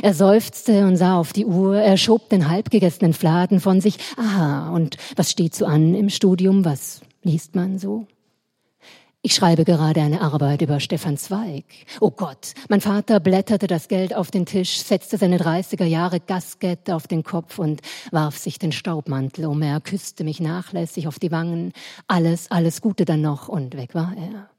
Er 0.00 0.14
seufzte 0.14 0.86
und 0.86 0.96
sah 0.96 1.18
auf 1.18 1.34
die 1.34 1.44
Uhr, 1.44 1.76
er 1.76 1.98
schob 1.98 2.30
den 2.30 2.48
halbgegessenen 2.48 3.12
Fladen 3.12 3.60
von 3.60 3.82
sich. 3.82 3.98
Aha, 4.16 4.70
und 4.70 4.96
was 5.16 5.30
steht 5.30 5.54
so 5.54 5.66
an 5.66 5.94
im 5.94 6.08
Studium? 6.08 6.64
Was 6.64 7.02
liest 7.24 7.54
man 7.54 7.78
so. 7.78 8.06
Ich 9.26 9.34
schreibe 9.34 9.64
gerade 9.64 10.02
eine 10.02 10.20
Arbeit 10.20 10.60
über 10.60 10.80
Stefan 10.80 11.16
Zweig. 11.16 11.64
Oh 12.00 12.10
Gott, 12.10 12.52
mein 12.68 12.82
Vater 12.82 13.20
blätterte 13.20 13.66
das 13.66 13.88
Geld 13.88 14.14
auf 14.14 14.30
den 14.30 14.44
Tisch, 14.44 14.82
setzte 14.82 15.16
seine 15.16 15.38
30er 15.38 15.86
Jahre 15.86 16.20
Gaskette 16.20 16.94
auf 16.94 17.06
den 17.06 17.22
Kopf 17.22 17.58
und 17.58 17.80
warf 18.10 18.36
sich 18.36 18.58
den 18.58 18.70
Staubmantel 18.70 19.46
um. 19.46 19.62
Er 19.62 19.80
küsste 19.80 20.24
mich 20.24 20.40
nachlässig 20.40 21.08
auf 21.08 21.18
die 21.18 21.32
Wangen. 21.32 21.72
Alles, 22.06 22.50
alles 22.50 22.82
Gute 22.82 23.06
dann 23.06 23.22
noch 23.22 23.48
und 23.48 23.78
weg 23.78 23.94
war 23.94 24.14
er. 24.14 24.50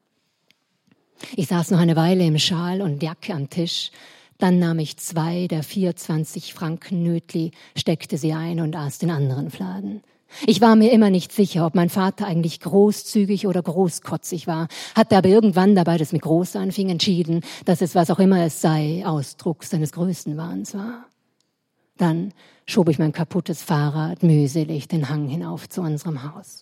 Ich 1.36 1.46
saß 1.46 1.70
noch 1.70 1.80
eine 1.80 1.96
Weile 1.96 2.26
im 2.26 2.40
Schal 2.40 2.82
und 2.82 3.04
Jacke 3.04 3.36
am 3.36 3.52
Tisch. 3.52 3.92
Dann 4.40 4.58
nahm 4.58 4.80
ich 4.80 4.98
zwei 4.98 5.48
der 5.48 5.62
24 5.62 6.56
Franken 6.56 7.04
Nötli, 7.04 7.52
steckte 7.78 8.18
sie 8.18 8.34
ein 8.34 8.60
und 8.60 8.76
aß 8.76 8.98
den 8.98 9.12
anderen 9.12 9.52
Fladen. 9.52 10.02
Ich 10.46 10.60
war 10.62 10.76
mir 10.76 10.92
immer 10.92 11.10
nicht 11.10 11.32
sicher, 11.32 11.66
ob 11.66 11.76
mein 11.76 11.90
Vater 11.90 12.28
eigentlich 12.28 12.60
großzügig 12.60 13.48
oder 13.48 13.62
großkotzig 13.62 14.48
war, 14.48 14.68
hatte 14.96 15.18
aber 15.18 15.30
irgendwann 15.30 15.76
dabei, 15.76 15.98
das 15.98 16.12
mit 16.12 16.24
groß 16.24 16.56
anfing, 16.58 16.90
entschieden, 16.90 17.42
dass 17.66 17.82
es, 17.82 17.96
was 17.96 18.12
auch 18.12 18.20
immer 18.20 18.44
es 18.44 18.62
sei, 18.62 19.04
Ausdruck 19.06 19.64
seines 19.64 19.92
Größenwahns 19.94 20.74
war. 20.74 21.06
Dann 21.98 22.34
schob 22.66 22.90
ich 22.90 23.00
mein 23.00 23.14
kaputtes 23.14 23.62
Fahrrad 23.62 24.24
mühselig 24.24 24.88
den 24.88 25.10
Hang 25.10 25.28
hinauf 25.28 25.70
zu 25.70 25.82
unserem 25.82 26.24
Haus. 26.24 26.60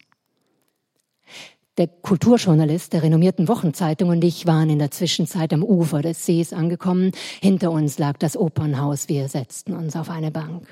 Der 1.77 1.87
Kulturjournalist 1.87 2.93
der 2.93 3.01
renommierten 3.01 3.47
Wochenzeitung 3.47 4.09
und 4.09 4.23
ich 4.23 4.45
waren 4.45 4.69
in 4.69 4.77
der 4.77 4.91
Zwischenzeit 4.91 5.51
am 5.53 5.63
Ufer 5.63 6.03
des 6.03 6.23
Sees 6.23 6.53
angekommen. 6.53 7.11
Hinter 7.41 7.71
uns 7.71 7.97
lag 7.97 8.17
das 8.19 8.37
Opernhaus. 8.37 9.09
Wir 9.09 9.27
setzten 9.27 9.73
uns 9.73 9.95
auf 9.95 10.11
eine 10.11 10.29
Bank. 10.29 10.67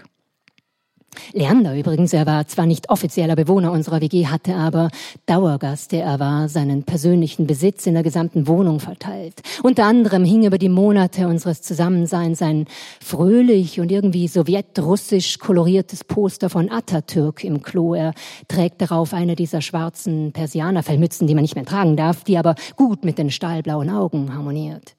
Leander 1.33 1.77
übrigens, 1.77 2.13
er 2.13 2.25
war 2.25 2.47
zwar 2.47 2.65
nicht 2.65 2.89
offizieller 2.89 3.35
Bewohner 3.35 3.71
unserer 3.71 4.01
WG, 4.01 4.27
hatte 4.27 4.55
aber 4.55 4.89
Dauergast, 5.25 5.91
der 5.91 6.05
er 6.05 6.19
war, 6.19 6.49
seinen 6.49 6.83
persönlichen 6.83 7.47
Besitz 7.47 7.85
in 7.85 7.93
der 7.93 8.03
gesamten 8.03 8.47
Wohnung 8.47 8.79
verteilt. 8.79 9.41
Unter 9.61 9.85
anderem 9.85 10.23
hing 10.23 10.45
über 10.45 10.57
die 10.57 10.69
Monate 10.69 11.27
unseres 11.27 11.61
Zusammenseins 11.61 12.41
ein 12.41 12.65
fröhlich 13.01 13.79
und 13.79 13.91
irgendwie 13.91 14.27
sowjetrussisch 14.27 15.39
koloriertes 15.39 16.03
Poster 16.03 16.49
von 16.49 16.71
Atatürk 16.71 17.43
im 17.43 17.61
Klo. 17.61 17.93
Er 17.93 18.13
trägt 18.47 18.81
darauf 18.81 19.13
eine 19.13 19.35
dieser 19.35 19.61
schwarzen 19.61 20.31
Persianerfellmützen, 20.31 21.27
die 21.27 21.35
man 21.35 21.43
nicht 21.43 21.55
mehr 21.55 21.65
tragen 21.65 21.97
darf, 21.97 22.23
die 22.23 22.37
aber 22.37 22.55
gut 22.75 23.03
mit 23.03 23.17
den 23.17 23.31
stahlblauen 23.31 23.89
Augen 23.89 24.33
harmoniert. 24.33 24.95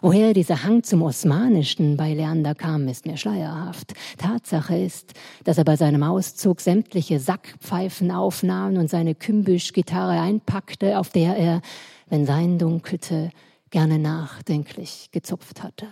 Woher 0.00 0.32
dieser 0.32 0.64
Hang 0.64 0.82
zum 0.82 1.02
Osmanischen 1.02 1.96
bei 1.96 2.14
Leander 2.14 2.54
kam, 2.54 2.88
ist 2.88 3.06
mir 3.06 3.16
schleierhaft. 3.16 3.92
Tatsache 4.18 4.76
ist, 4.76 5.12
dass 5.44 5.58
er 5.58 5.64
bei 5.64 5.76
seinem 5.76 6.02
Auszug 6.02 6.60
sämtliche 6.60 7.20
Sackpfeifen 7.20 8.10
aufnahm 8.10 8.76
und 8.76 8.88
seine 8.88 9.14
Kümbisch-Gitarre 9.14 10.20
einpackte, 10.20 10.98
auf 10.98 11.10
der 11.10 11.36
er, 11.36 11.60
wenn 12.08 12.26
sein 12.26 12.58
dunkelte, 12.58 13.30
gerne 13.70 13.98
nachdenklich 13.98 15.10
gezupft 15.12 15.62
hatte. 15.62 15.86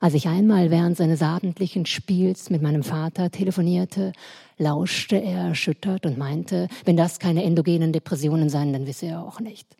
Als 0.00 0.14
ich 0.14 0.28
einmal 0.28 0.70
während 0.70 0.96
seines 0.96 1.20
abendlichen 1.20 1.84
Spiels 1.84 2.48
mit 2.48 2.62
meinem 2.62 2.82
Vater 2.82 3.30
telefonierte, 3.30 4.12
lauschte 4.56 5.16
er 5.16 5.48
erschüttert 5.48 6.06
und 6.06 6.16
meinte, 6.16 6.68
wenn 6.86 6.96
das 6.96 7.18
keine 7.18 7.44
endogenen 7.44 7.92
Depressionen 7.92 8.48
seien, 8.48 8.72
dann 8.72 8.86
wisse 8.86 9.06
er 9.06 9.22
auch 9.22 9.40
nicht. 9.40 9.76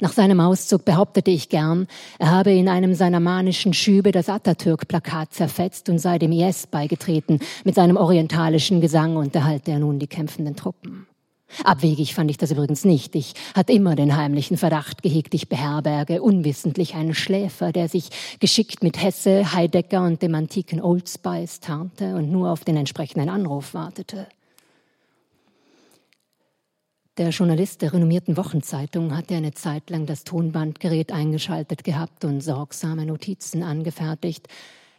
Nach 0.00 0.12
seinem 0.12 0.40
Auszug 0.40 0.84
behauptete 0.84 1.30
ich 1.30 1.48
gern, 1.48 1.86
er 2.18 2.30
habe 2.30 2.52
in 2.52 2.68
einem 2.68 2.94
seiner 2.94 3.20
manischen 3.20 3.74
Schübe 3.74 4.12
das 4.12 4.28
Atatürk-Plakat 4.28 5.32
zerfetzt 5.32 5.88
und 5.88 5.98
sei 5.98 6.18
dem 6.18 6.32
IS 6.32 6.66
beigetreten. 6.66 7.40
Mit 7.64 7.74
seinem 7.74 7.96
orientalischen 7.96 8.80
Gesang 8.80 9.16
unterhalte 9.16 9.72
er 9.72 9.78
nun 9.78 9.98
die 9.98 10.06
kämpfenden 10.06 10.56
Truppen. 10.56 11.06
Abwegig 11.64 12.14
fand 12.14 12.30
ich 12.30 12.38
das 12.38 12.50
übrigens 12.50 12.84
nicht. 12.84 13.14
Ich 13.14 13.34
hatte 13.54 13.72
immer 13.72 13.94
den 13.94 14.16
heimlichen 14.16 14.56
Verdacht 14.56 15.02
gehegt, 15.02 15.34
ich 15.34 15.48
beherberge 15.48 16.22
unwissentlich 16.22 16.94
einen 16.94 17.14
Schläfer, 17.14 17.72
der 17.72 17.88
sich 17.88 18.08
geschickt 18.40 18.82
mit 18.82 19.02
Hesse, 19.02 19.52
Heidegger 19.52 20.04
und 20.04 20.22
dem 20.22 20.34
antiken 20.34 20.80
Old 20.80 21.08
Spice 21.08 21.60
tarnte 21.60 22.14
und 22.14 22.30
nur 22.30 22.50
auf 22.50 22.64
den 22.64 22.76
entsprechenden 22.76 23.28
Anruf 23.28 23.74
wartete. 23.74 24.26
Der 27.18 27.28
Journalist 27.28 27.82
der 27.82 27.92
renommierten 27.92 28.38
Wochenzeitung 28.38 29.14
hatte 29.14 29.34
eine 29.34 29.52
Zeit 29.52 29.90
lang 29.90 30.06
das 30.06 30.24
Tonbandgerät 30.24 31.12
eingeschaltet 31.12 31.84
gehabt 31.84 32.24
und 32.24 32.40
sorgsame 32.40 33.04
Notizen 33.04 33.62
angefertigt. 33.62 34.48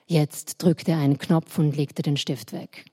Jetzt 0.06 0.62
drückte 0.62 0.92
er 0.92 1.00
einen 1.00 1.18
Knopf 1.18 1.58
und 1.58 1.76
legte 1.76 2.04
den 2.04 2.18
Stift 2.18 2.54
weg. 2.54 2.86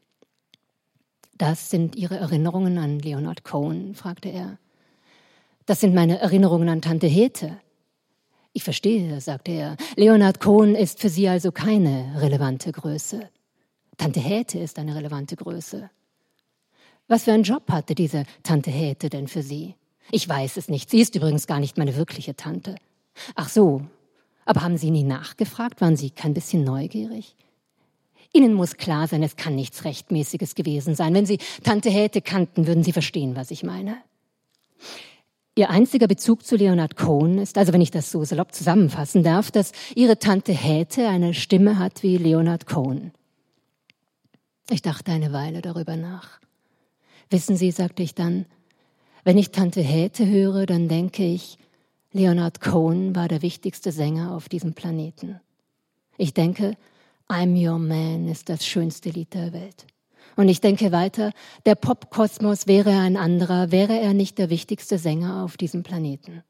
Das 1.36 1.68
sind 1.68 1.96
Ihre 1.96 2.16
Erinnerungen 2.16 2.78
an 2.78 2.98
Leonard 2.98 3.44
Cohen? 3.44 3.94
fragte 3.94 4.30
er. 4.30 4.58
Das 5.66 5.80
sind 5.80 5.94
meine 5.94 6.18
Erinnerungen 6.18 6.70
an 6.70 6.80
Tante 6.80 7.06
Hete. 7.06 7.60
Ich 8.54 8.64
verstehe, 8.64 9.20
sagte 9.20 9.52
er. 9.52 9.76
Leonard 9.96 10.40
Cohen 10.40 10.74
ist 10.74 10.98
für 10.98 11.10
Sie 11.10 11.28
also 11.28 11.52
keine 11.52 12.14
relevante 12.22 12.72
Größe. 12.72 13.28
Tante 13.98 14.20
Hete 14.20 14.58
ist 14.58 14.78
eine 14.78 14.94
relevante 14.94 15.36
Größe. 15.36 15.90
Was 17.10 17.24
für 17.24 17.32
einen 17.32 17.42
Job 17.42 17.64
hatte 17.72 17.96
diese 17.96 18.22
Tante 18.44 18.70
Häte 18.70 19.10
denn 19.10 19.26
für 19.26 19.42
Sie? 19.42 19.74
Ich 20.12 20.28
weiß 20.28 20.56
es 20.56 20.68
nicht. 20.68 20.90
Sie 20.90 21.00
ist 21.00 21.16
übrigens 21.16 21.48
gar 21.48 21.58
nicht 21.58 21.76
meine 21.76 21.96
wirkliche 21.96 22.36
Tante. 22.36 22.76
Ach 23.34 23.48
so. 23.48 23.82
Aber 24.44 24.62
haben 24.62 24.76
Sie 24.76 24.92
nie 24.92 25.02
nachgefragt? 25.02 25.80
Waren 25.80 25.96
Sie 25.96 26.10
kein 26.10 26.34
bisschen 26.34 26.62
neugierig? 26.62 27.34
Ihnen 28.32 28.54
muss 28.54 28.76
klar 28.76 29.08
sein, 29.08 29.24
es 29.24 29.34
kann 29.34 29.56
nichts 29.56 29.84
Rechtmäßiges 29.84 30.54
gewesen 30.54 30.94
sein. 30.94 31.12
Wenn 31.12 31.26
Sie 31.26 31.38
Tante 31.64 31.90
Häte 31.90 32.22
kannten, 32.22 32.68
würden 32.68 32.84
Sie 32.84 32.92
verstehen, 32.92 33.34
was 33.34 33.50
ich 33.50 33.64
meine. 33.64 33.96
Ihr 35.56 35.68
einziger 35.68 36.06
Bezug 36.06 36.46
zu 36.46 36.54
Leonard 36.54 36.96
Cohen 36.96 37.38
ist, 37.38 37.58
also 37.58 37.72
wenn 37.72 37.80
ich 37.80 37.90
das 37.90 38.12
so 38.12 38.22
salopp 38.24 38.54
zusammenfassen 38.54 39.24
darf, 39.24 39.50
dass 39.50 39.72
Ihre 39.96 40.20
Tante 40.20 40.52
Häte 40.52 41.08
eine 41.08 41.34
Stimme 41.34 41.80
hat 41.80 42.04
wie 42.04 42.18
Leonard 42.18 42.66
Cohen. 42.66 43.10
Ich 44.70 44.80
dachte 44.80 45.10
eine 45.10 45.32
Weile 45.32 45.60
darüber 45.60 45.96
nach. 45.96 46.39
Wissen 47.30 47.56
Sie, 47.56 47.70
sagte 47.70 48.02
ich 48.02 48.14
dann, 48.14 48.46
wenn 49.24 49.38
ich 49.38 49.52
Tante 49.52 49.80
Häte 49.80 50.26
höre, 50.26 50.66
dann 50.66 50.88
denke 50.88 51.24
ich, 51.24 51.58
Leonard 52.12 52.60
Cohen 52.60 53.14
war 53.14 53.28
der 53.28 53.42
wichtigste 53.42 53.92
Sänger 53.92 54.34
auf 54.34 54.48
diesem 54.48 54.74
Planeten. 54.74 55.40
Ich 56.16 56.34
denke, 56.34 56.76
I'm 57.28 57.56
Your 57.56 57.78
Man 57.78 58.26
ist 58.28 58.48
das 58.48 58.66
schönste 58.66 59.10
Lied 59.10 59.32
der 59.34 59.52
Welt. 59.52 59.86
Und 60.36 60.48
ich 60.48 60.60
denke 60.60 60.90
weiter, 60.90 61.32
der 61.66 61.76
Popkosmos 61.76 62.66
wäre 62.66 62.90
ein 62.90 63.16
anderer, 63.16 63.70
wäre 63.70 63.98
er 63.98 64.14
nicht 64.14 64.38
der 64.38 64.50
wichtigste 64.50 64.98
Sänger 64.98 65.44
auf 65.44 65.56
diesem 65.56 65.82
Planeten. 65.82 66.42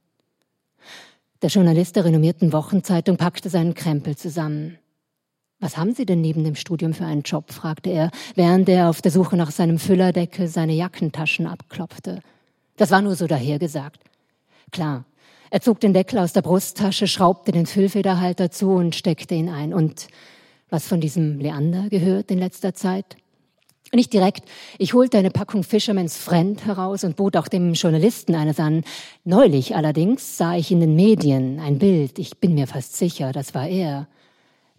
Der 1.43 1.51
Journalist 1.51 1.97
der 1.97 2.05
renommierten 2.05 2.53
Wochenzeitung 2.53 3.17
packte 3.17 3.51
seinen 3.51 3.75
Krempel 3.75 4.17
zusammen. 4.17 4.79
Was 5.61 5.76
haben 5.76 5.95
Sie 5.95 6.07
denn 6.07 6.23
neben 6.23 6.43
dem 6.43 6.55
Studium 6.55 6.95
für 6.95 7.05
einen 7.05 7.23
Job? 7.23 7.52
fragte 7.52 7.90
er, 7.90 8.11
während 8.35 8.69
er 8.69 8.88
auf 8.88 9.02
der 9.02 9.12
Suche 9.12 9.37
nach 9.37 9.50
seinem 9.50 9.79
Füllerdeckel 9.79 10.49
seine 10.49 10.73
Jackentaschen 10.73 11.47
abklopfte. 11.47 12.23
Das 12.79 12.90
war 12.90 13.02
nur 13.02 13.14
so 13.14 13.26
dahergesagt. 13.26 14.00
Klar, 14.73 15.05
er 15.50 15.61
zog 15.61 15.81
den 15.81 15.93
Deckel 15.93 16.19
aus 16.19 16.33
der 16.33 16.43
Brusttasche, 16.43 17.07
schraubte 17.07 17.52
den 17.52 17.67
Füllfederhalter 17.67 18.50
zu 18.50 18.71
und 18.71 18.95
steckte 18.95 19.35
ihn 19.35 19.50
ein. 19.50 19.75
Und 19.75 20.09
was 20.71 20.88
von 20.88 21.00
diesem 21.00 21.38
Leander 21.38 21.90
gehört 21.90 22.31
in 22.31 22.38
letzter 22.38 22.73
Zeit? 22.73 23.17
Nicht 23.93 24.12
direkt. 24.12 24.45
Ich 24.79 24.95
holte 24.95 25.19
eine 25.19 25.33
Packung 25.33 25.64
Fisherman's 25.64 26.17
Friend 26.17 26.64
heraus 26.64 27.02
und 27.02 27.17
bot 27.17 27.37
auch 27.37 27.49
dem 27.49 27.75
Journalisten 27.75 28.37
eines 28.37 28.61
an. 28.61 28.85
Neulich 29.25 29.75
allerdings 29.75 30.38
sah 30.38 30.55
ich 30.55 30.71
in 30.71 30.81
den 30.81 30.95
Medien 30.95 31.59
ein 31.59 31.79
Bild. 31.79 32.21
Ich 32.21 32.38
bin 32.38 32.55
mir 32.55 32.69
fast 32.69 32.97
sicher, 32.97 33.33
das 33.33 33.52
war 33.52 33.67
er. 33.67 34.07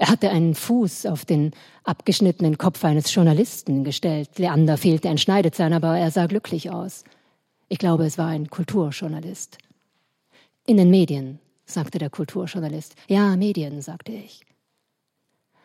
Er 0.01 0.10
hatte 0.10 0.31
einen 0.31 0.55
Fuß 0.55 1.05
auf 1.05 1.25
den 1.25 1.51
abgeschnittenen 1.84 2.58
Kopf 2.58 2.84
eines 2.84 3.13
Journalisten 3.13 3.84
gestellt. 3.84 4.39
Leander 4.39 4.75
fehlte 4.75 5.10
ein 5.10 5.20
Schneidezahn, 5.20 5.74
aber 5.74 5.96
er 5.96 6.10
sah 6.10 6.25
glücklich 6.25 6.72
aus. 6.72 7.03
Ich 7.70 7.77
glaube, 7.77 8.08
es 8.08 8.17
war 8.17 8.25
ein 8.25 8.50
Kulturjournalist. 8.50 9.60
In 10.65 10.77
den 10.77 10.89
Medien, 10.89 11.38
sagte 11.65 12.00
der 12.00 12.10
Kulturjournalist. 12.10 12.96
Ja, 13.10 13.36
Medien, 13.36 13.84
sagte 13.84 14.12
ich. 14.12 14.41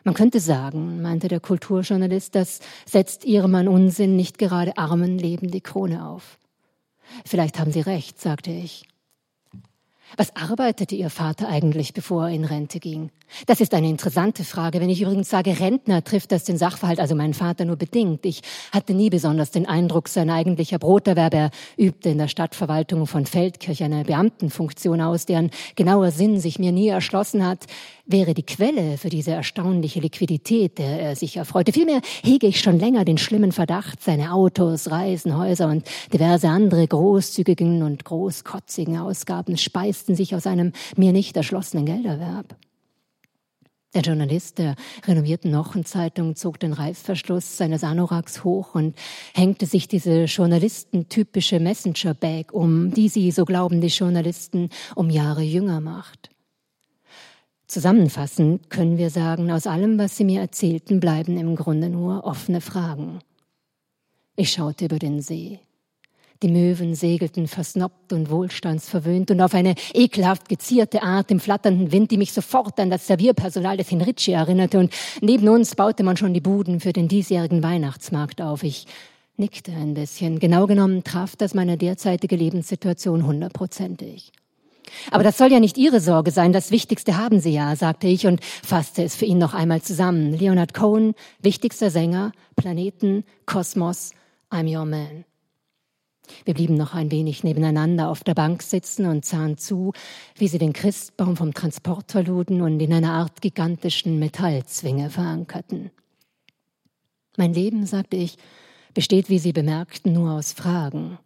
Man 0.03 0.13
könnte 0.13 0.39
sagen, 0.39 1.01
meinte 1.01 1.29
der 1.29 1.39
Kulturjournalist, 1.39 2.35
das 2.35 2.59
setzt 2.85 3.25
Ihrem 3.25 3.55
an 3.55 3.67
Unsinn 3.67 4.15
nicht 4.15 4.37
gerade 4.37 4.77
armen 4.77 5.17
Leben 5.17 5.49
die 5.49 5.61
Krone 5.61 6.07
auf. 6.07 6.37
Vielleicht 7.25 7.57
haben 7.57 7.71
Sie 7.71 7.81
recht, 7.81 8.21
sagte 8.21 8.51
ich. 8.51 8.87
Was 10.15 10.35
arbeitete 10.35 10.95
Ihr 10.95 11.09
Vater 11.09 11.49
eigentlich, 11.49 11.93
bevor 11.93 12.29
er 12.29 12.33
in 12.33 12.45
Rente 12.45 12.79
ging? 12.79 13.09
Das 13.45 13.59
ist 13.59 13.73
eine 13.73 13.89
interessante 13.89 14.45
Frage. 14.45 14.79
Wenn 14.79 14.89
ich 14.89 15.01
übrigens 15.01 15.29
sage 15.29 15.59
Rentner, 15.59 16.03
trifft 16.03 16.31
das 16.31 16.45
den 16.45 16.57
Sachverhalt, 16.57 16.99
also 16.99 17.13
mein 17.13 17.33
Vater 17.33 17.65
nur 17.65 17.75
bedingt. 17.75 18.25
Ich 18.25 18.41
hatte 18.71 18.93
nie 18.93 19.09
besonders 19.09 19.51
den 19.51 19.65
Eindruck, 19.65 20.07
sein 20.07 20.29
eigentlicher 20.29 20.79
Broterwerb. 20.79 21.33
Er 21.33 21.51
übte 21.75 22.09
in 22.09 22.19
der 22.19 22.29
Stadtverwaltung 22.29 23.05
von 23.05 23.25
Feldkirch 23.25 23.83
eine 23.83 24.05
Beamtenfunktion 24.05 25.01
aus, 25.01 25.25
deren 25.25 25.51
genauer 25.75 26.11
Sinn 26.11 26.39
sich 26.39 26.57
mir 26.57 26.71
nie 26.71 26.87
erschlossen 26.87 27.45
hat, 27.45 27.65
wäre 28.05 28.33
die 28.33 28.45
Quelle 28.45 28.97
für 28.97 29.09
diese 29.09 29.31
erstaunliche 29.31 29.99
Liquidität, 29.99 30.77
der 30.77 31.01
er 31.01 31.15
sich 31.15 31.35
erfreute. 31.35 31.73
Vielmehr 31.73 31.99
hege 32.23 32.47
ich 32.47 32.61
schon 32.61 32.79
länger 32.79 33.03
den 33.03 33.17
schlimmen 33.17 33.51
Verdacht, 33.51 34.01
seine 34.01 34.33
Autos, 34.33 34.89
Reisen, 34.89 35.37
Häuser 35.37 35.67
und 35.67 35.85
diverse 36.13 36.47
andere 36.47 36.87
großzügigen 36.87 37.83
und 37.83 38.05
großkotzigen 38.05 38.97
Ausgaben 38.97 39.57
speisten 39.97 40.15
sich 40.15 40.35
aus 40.35 40.45
einem 40.45 40.73
mir 40.95 41.11
nicht 41.11 41.35
erschlossenen 41.35 41.85
Gelderwerb. 41.85 42.55
Der 43.95 44.03
Journalist 44.03 44.59
der 44.59 44.75
renommierten 45.07 45.51
Wochenzeitung 45.55 46.35
zog 46.35 46.59
den 46.59 46.73
Reißverschluss 46.73 47.57
seines 47.57 47.83
Anoraks 47.83 48.43
hoch 48.43 48.75
und 48.75 48.95
hängte 49.33 49.65
sich 49.65 49.87
diese 49.87 50.25
journalistentypische 50.25 51.59
Messenger-Bag 51.59 52.53
um, 52.53 52.93
die 52.93 53.09
sie, 53.09 53.31
so 53.31 53.43
glauben 53.45 53.81
die 53.81 53.87
Journalisten, 53.87 54.69
um 54.93 55.09
Jahre 55.09 55.41
jünger 55.41 55.81
macht. 55.81 56.29
Zusammenfassend 57.65 58.69
können 58.69 58.99
wir 58.99 59.09
sagen, 59.09 59.49
aus 59.51 59.65
allem, 59.65 59.97
was 59.97 60.15
Sie 60.15 60.25
mir 60.25 60.41
erzählten, 60.41 60.99
bleiben 60.99 61.37
im 61.37 61.55
Grunde 61.55 61.89
nur 61.89 62.23
offene 62.23 62.61
Fragen. 62.61 63.19
Ich 64.35 64.51
schaute 64.51 64.85
über 64.85 64.99
den 64.99 65.21
See. 65.21 65.59
Die 66.43 66.49
Möwen 66.49 66.93
segelten 66.93 67.47
versnoppt 67.47 68.13
und 68.13 68.29
wohlstandsverwöhnt 68.29 69.31
und 69.31 69.41
auf 69.41 69.55
eine 69.55 69.73
ekelhaft 69.93 70.49
gezierte 70.49 71.01
Art 71.01 71.31
im 71.31 71.39
flatternden 71.39 71.91
Wind, 71.91 72.11
die 72.11 72.17
mich 72.17 72.31
sofort 72.31 72.79
an 72.79 72.91
das 72.91 73.07
Servierpersonal 73.07 73.77
des 73.77 73.89
Hinrici 73.89 74.33
erinnerte. 74.33 74.77
Und 74.77 74.93
neben 75.21 75.49
uns 75.49 75.75
baute 75.75 76.03
man 76.03 76.15
schon 76.15 76.33
die 76.33 76.41
Buden 76.41 76.79
für 76.79 76.93
den 76.93 77.07
diesjährigen 77.07 77.63
Weihnachtsmarkt 77.63 78.41
auf. 78.41 78.61
Ich 78.61 78.85
nickte 79.35 79.71
ein 79.71 79.95
bisschen. 79.95 80.39
Genau 80.39 80.67
genommen 80.67 81.03
traf 81.03 81.35
das 81.35 81.53
meine 81.53 81.77
derzeitige 81.77 82.35
Lebenssituation 82.35 83.25
hundertprozentig. 83.25 84.31
Aber 85.11 85.23
das 85.23 85.37
soll 85.37 85.51
ja 85.51 85.59
nicht 85.59 85.77
Ihre 85.77 85.99
Sorge 85.99 86.31
sein, 86.31 86.53
das 86.53 86.71
Wichtigste 86.71 87.17
haben 87.17 87.39
Sie 87.39 87.51
ja, 87.51 87.75
sagte 87.75 88.07
ich 88.07 88.25
und 88.25 88.43
fasste 88.43 89.03
es 89.03 89.15
für 89.15 89.25
ihn 89.25 89.37
noch 89.37 89.53
einmal 89.53 89.81
zusammen. 89.81 90.33
Leonard 90.33 90.73
Cohen, 90.73 91.13
wichtigster 91.41 91.89
Sänger, 91.89 92.31
Planeten, 92.55 93.23
Kosmos, 93.45 94.11
I'm 94.49 94.73
your 94.73 94.85
man. 94.85 95.25
Wir 96.45 96.53
blieben 96.53 96.75
noch 96.75 96.93
ein 96.93 97.11
wenig 97.11 97.43
nebeneinander 97.43 98.09
auf 98.09 98.23
der 98.23 98.33
Bank 98.33 98.61
sitzen 98.63 99.05
und 99.05 99.25
sahen 99.25 99.57
zu, 99.57 99.93
wie 100.35 100.47
sie 100.47 100.57
den 100.57 100.73
Christbaum 100.73 101.35
vom 101.35 101.53
Transporter 101.53 102.23
luden 102.23 102.61
und 102.61 102.79
in 102.79 102.93
einer 102.93 103.13
Art 103.13 103.41
gigantischen 103.41 104.19
Metallzwinge 104.19 105.09
verankerten. 105.09 105.91
Mein 107.37 107.53
Leben, 107.53 107.85
sagte 107.85 108.17
ich, 108.17 108.37
besteht, 108.93 109.29
wie 109.29 109.37
Sie 109.37 109.53
bemerkten, 109.53 110.13
nur 110.13 110.31
aus 110.31 110.53
Fragen. 110.53 111.19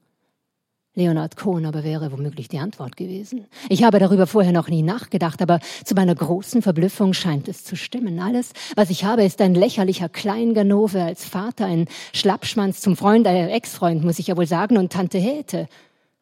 Leonard 0.93 1.37
Cohen 1.37 1.65
aber 1.65 1.85
wäre 1.85 2.11
womöglich 2.11 2.49
die 2.49 2.59
Antwort 2.59 2.97
gewesen. 2.97 3.45
Ich 3.69 3.83
habe 3.83 3.99
darüber 3.99 4.27
vorher 4.27 4.51
noch 4.51 4.67
nie 4.67 4.81
nachgedacht, 4.81 5.41
aber 5.41 5.59
zu 5.85 5.95
meiner 5.95 6.15
großen 6.15 6.61
Verblüffung 6.61 7.13
scheint 7.13 7.47
es 7.47 7.63
zu 7.63 7.77
stimmen. 7.77 8.19
Alles, 8.19 8.51
was 8.75 8.89
ich 8.89 9.05
habe, 9.05 9.23
ist 9.23 9.39
ein 9.41 9.55
lächerlicher 9.55 10.09
Kleinganove 10.09 11.01
als 11.01 11.23
Vater, 11.23 11.65
ein 11.65 11.87
Schlappschwanz 12.13 12.81
zum 12.81 12.97
Freund, 12.97 13.25
äh, 13.25 13.47
Ex-Freund, 13.47 14.03
muss 14.03 14.19
ich 14.19 14.27
ja 14.27 14.35
wohl 14.35 14.47
sagen, 14.47 14.77
und 14.77 14.91
Tante 14.91 15.17
Häte, 15.17 15.69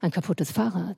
ein 0.01 0.11
kaputtes 0.11 0.51
Fahrrad. 0.51 0.97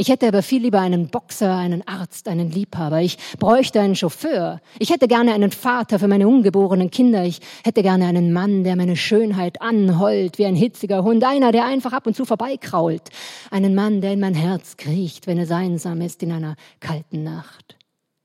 Ich 0.00 0.10
hätte 0.10 0.28
aber 0.28 0.44
viel 0.44 0.62
lieber 0.62 0.78
einen 0.78 1.08
Boxer, 1.08 1.56
einen 1.56 1.84
Arzt, 1.88 2.28
einen 2.28 2.52
Liebhaber. 2.52 3.00
Ich 3.00 3.18
bräuchte 3.40 3.80
einen 3.80 3.96
Chauffeur. 3.96 4.60
Ich 4.78 4.90
hätte 4.90 5.08
gerne 5.08 5.34
einen 5.34 5.50
Vater 5.50 5.98
für 5.98 6.06
meine 6.06 6.28
ungeborenen 6.28 6.92
Kinder. 6.92 7.24
Ich 7.24 7.40
hätte 7.64 7.82
gerne 7.82 8.06
einen 8.06 8.32
Mann, 8.32 8.62
der 8.62 8.76
meine 8.76 8.94
Schönheit 8.94 9.60
anheult 9.60 10.38
wie 10.38 10.46
ein 10.46 10.54
hitziger 10.54 11.02
Hund. 11.02 11.24
Einer, 11.24 11.50
der 11.50 11.64
einfach 11.64 11.92
ab 11.92 12.06
und 12.06 12.14
zu 12.14 12.24
vorbeikrault. 12.24 13.10
Einen 13.50 13.74
Mann, 13.74 14.00
der 14.00 14.12
in 14.12 14.20
mein 14.20 14.34
Herz 14.34 14.76
kriecht, 14.76 15.26
wenn 15.26 15.38
es 15.38 15.50
einsam 15.50 16.00
ist 16.00 16.22
in 16.22 16.30
einer 16.30 16.54
kalten 16.78 17.24
Nacht. 17.24 17.76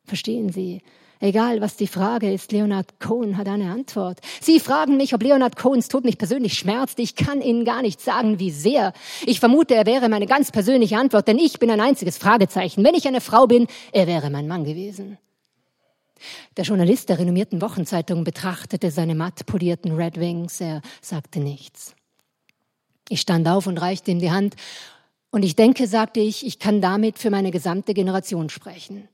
Verstehen 0.05 0.51
Sie? 0.51 0.79
Egal, 1.23 1.61
was 1.61 1.77
die 1.77 1.87
Frage 1.87 2.33
ist, 2.33 2.51
Leonard 2.51 2.99
Cohen 2.99 3.37
hat 3.37 3.47
eine 3.47 3.71
Antwort. 3.71 4.19
Sie 4.41 4.59
fragen 4.59 4.97
mich, 4.97 5.13
ob 5.13 5.23
Leonard 5.23 5.55
Cohens 5.55 5.87
Tod 5.87 6.03
mich 6.03 6.17
persönlich 6.17 6.55
schmerzt. 6.55 6.99
Ich 6.99 7.15
kann 7.15 7.41
Ihnen 7.41 7.63
gar 7.63 7.81
nicht 7.81 8.01
sagen, 8.01 8.39
wie 8.39 8.51
sehr. 8.51 8.91
Ich 9.25 9.39
vermute, 9.39 9.73
er 9.73 9.85
wäre 9.85 10.09
meine 10.09 10.25
ganz 10.25 10.51
persönliche 10.51 10.97
Antwort, 10.97 11.29
denn 11.29 11.39
ich 11.39 11.59
bin 11.59 11.71
ein 11.71 11.79
einziges 11.79 12.17
Fragezeichen. 12.17 12.83
Wenn 12.83 12.93
ich 12.93 13.07
eine 13.07 13.21
Frau 13.21 13.47
bin, 13.47 13.67
er 13.93 14.05
wäre 14.05 14.29
mein 14.29 14.49
Mann 14.49 14.65
gewesen. 14.65 15.17
Der 16.57 16.65
Journalist 16.65 17.07
der 17.07 17.19
renommierten 17.19 17.61
Wochenzeitung 17.61 18.25
betrachtete 18.25 18.91
seine 18.91 19.15
matt 19.15 19.45
polierten 19.45 19.93
Red 19.93 20.19
Wings. 20.19 20.59
Er 20.59 20.81
sagte 20.99 21.39
nichts. 21.39 21.95
Ich 23.07 23.21
stand 23.21 23.47
auf 23.47 23.65
und 23.65 23.77
reichte 23.77 24.11
ihm 24.11 24.19
die 24.19 24.31
Hand. 24.31 24.55
Und 25.31 25.43
ich 25.43 25.55
denke, 25.55 25.87
sagte 25.87 26.19
ich, 26.19 26.45
ich 26.45 26.59
kann 26.59 26.81
damit 26.81 27.17
für 27.17 27.29
meine 27.29 27.51
gesamte 27.51 27.93
Generation 27.93 28.49
sprechen. 28.49 29.07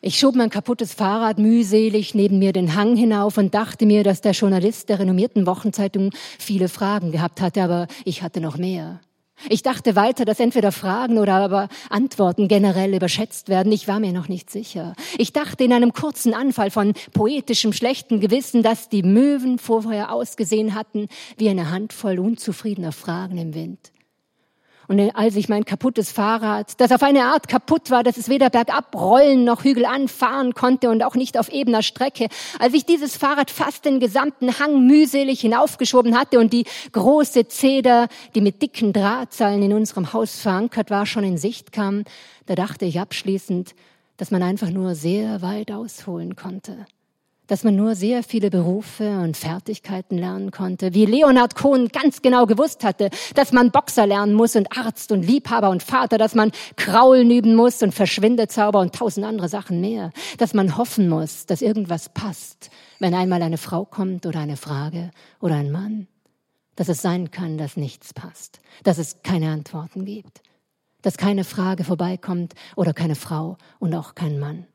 Ich 0.00 0.18
schob 0.18 0.36
mein 0.36 0.50
kaputtes 0.50 0.94
Fahrrad 0.94 1.38
mühselig 1.38 2.14
neben 2.14 2.38
mir 2.38 2.52
den 2.52 2.76
Hang 2.76 2.94
hinauf 2.94 3.36
und 3.36 3.54
dachte 3.54 3.84
mir, 3.84 4.04
dass 4.04 4.20
der 4.20 4.30
Journalist 4.30 4.88
der 4.88 5.00
renommierten 5.00 5.44
Wochenzeitung 5.44 6.10
viele 6.38 6.68
Fragen 6.68 7.10
gehabt 7.10 7.40
hatte, 7.40 7.62
aber 7.62 7.88
ich 8.04 8.22
hatte 8.22 8.40
noch 8.40 8.58
mehr. 8.58 9.00
Ich 9.48 9.62
dachte 9.62 9.96
weiter, 9.96 10.24
dass 10.24 10.40
entweder 10.40 10.70
Fragen 10.72 11.18
oder 11.18 11.34
aber 11.34 11.68
Antworten 11.90 12.46
generell 12.48 12.94
überschätzt 12.94 13.48
werden. 13.48 13.72
Ich 13.72 13.88
war 13.88 13.98
mir 13.98 14.12
noch 14.12 14.28
nicht 14.28 14.50
sicher. 14.50 14.94
Ich 15.16 15.32
dachte 15.32 15.64
in 15.64 15.72
einem 15.72 15.92
kurzen 15.92 16.34
Anfall 16.34 16.70
von 16.70 16.94
poetischem 17.12 17.72
schlechten 17.72 18.20
Gewissen, 18.20 18.62
dass 18.62 18.88
die 18.88 19.02
Möwen 19.02 19.58
vorher 19.58 20.12
ausgesehen 20.12 20.74
hatten 20.74 21.08
wie 21.36 21.48
eine 21.48 21.70
Handvoll 21.70 22.18
unzufriedener 22.18 22.92
Fragen 22.92 23.38
im 23.38 23.54
Wind. 23.54 23.92
Und 24.88 25.14
als 25.14 25.36
ich 25.36 25.50
mein 25.50 25.66
kaputtes 25.66 26.10
Fahrrad, 26.10 26.80
das 26.80 26.92
auf 26.92 27.02
eine 27.02 27.24
Art 27.24 27.46
kaputt 27.46 27.90
war, 27.90 28.02
dass 28.02 28.16
es 28.16 28.30
weder 28.30 28.48
bergab 28.48 28.94
rollen 28.94 29.44
noch 29.44 29.62
Hügel 29.62 29.84
anfahren 29.84 30.54
konnte 30.54 30.88
und 30.88 31.04
auch 31.04 31.14
nicht 31.14 31.38
auf 31.38 31.50
ebener 31.52 31.82
Strecke, 31.82 32.28
als 32.58 32.72
ich 32.72 32.86
dieses 32.86 33.14
Fahrrad 33.14 33.50
fast 33.50 33.84
den 33.84 34.00
gesamten 34.00 34.58
Hang 34.58 34.86
mühselig 34.86 35.42
hinaufgeschoben 35.42 36.18
hatte 36.18 36.38
und 36.38 36.54
die 36.54 36.64
große 36.92 37.48
Zeder, 37.48 38.08
die 38.34 38.40
mit 38.40 38.62
dicken 38.62 38.94
Drahtseilen 38.94 39.62
in 39.62 39.74
unserem 39.74 40.14
Haus 40.14 40.40
verankert 40.40 40.90
war, 40.90 41.04
schon 41.04 41.24
in 41.24 41.36
Sicht 41.36 41.70
kam, 41.70 42.04
da 42.46 42.54
dachte 42.54 42.86
ich 42.86 42.98
abschließend, 42.98 43.74
dass 44.16 44.30
man 44.30 44.42
einfach 44.42 44.70
nur 44.70 44.94
sehr 44.94 45.42
weit 45.42 45.70
ausholen 45.70 46.34
konnte 46.34 46.86
dass 47.48 47.64
man 47.64 47.74
nur 47.74 47.96
sehr 47.96 48.22
viele 48.22 48.50
Berufe 48.50 49.18
und 49.18 49.36
Fertigkeiten 49.36 50.16
lernen 50.16 50.52
konnte, 50.52 50.94
wie 50.94 51.06
Leonard 51.06 51.56
Cohen 51.56 51.88
ganz 51.88 52.22
genau 52.22 52.46
gewusst 52.46 52.84
hatte, 52.84 53.10
dass 53.34 53.52
man 53.52 53.72
Boxer 53.72 54.06
lernen 54.06 54.34
muss 54.34 54.54
und 54.54 54.76
Arzt 54.76 55.10
und 55.10 55.22
Liebhaber 55.22 55.70
und 55.70 55.82
Vater, 55.82 56.18
dass 56.18 56.34
man 56.34 56.52
Kraulen 56.76 57.30
üben 57.30 57.56
muss 57.56 57.82
und 57.82 57.94
Verschwindezauber 57.94 58.78
und 58.78 58.94
tausend 58.94 59.26
andere 59.26 59.48
Sachen 59.48 59.80
mehr, 59.80 60.12
dass 60.36 60.54
man 60.54 60.76
hoffen 60.76 61.08
muss, 61.08 61.46
dass 61.46 61.62
irgendwas 61.62 62.10
passt, 62.10 62.70
wenn 63.00 63.14
einmal 63.14 63.42
eine 63.42 63.58
Frau 63.58 63.84
kommt 63.84 64.26
oder 64.26 64.40
eine 64.40 64.56
Frage 64.56 65.10
oder 65.40 65.56
ein 65.56 65.72
Mann, 65.72 66.06
dass 66.76 66.88
es 66.88 67.02
sein 67.02 67.30
kann, 67.30 67.56
dass 67.56 67.76
nichts 67.76 68.12
passt, 68.12 68.60
dass 68.84 68.98
es 68.98 69.22
keine 69.22 69.50
Antworten 69.50 70.04
gibt, 70.04 70.42
dass 71.00 71.16
keine 71.16 71.44
Frage 71.44 71.82
vorbeikommt 71.82 72.54
oder 72.76 72.92
keine 72.92 73.14
Frau 73.14 73.56
und 73.78 73.94
auch 73.94 74.14
kein 74.14 74.38
Mann. 74.38 74.66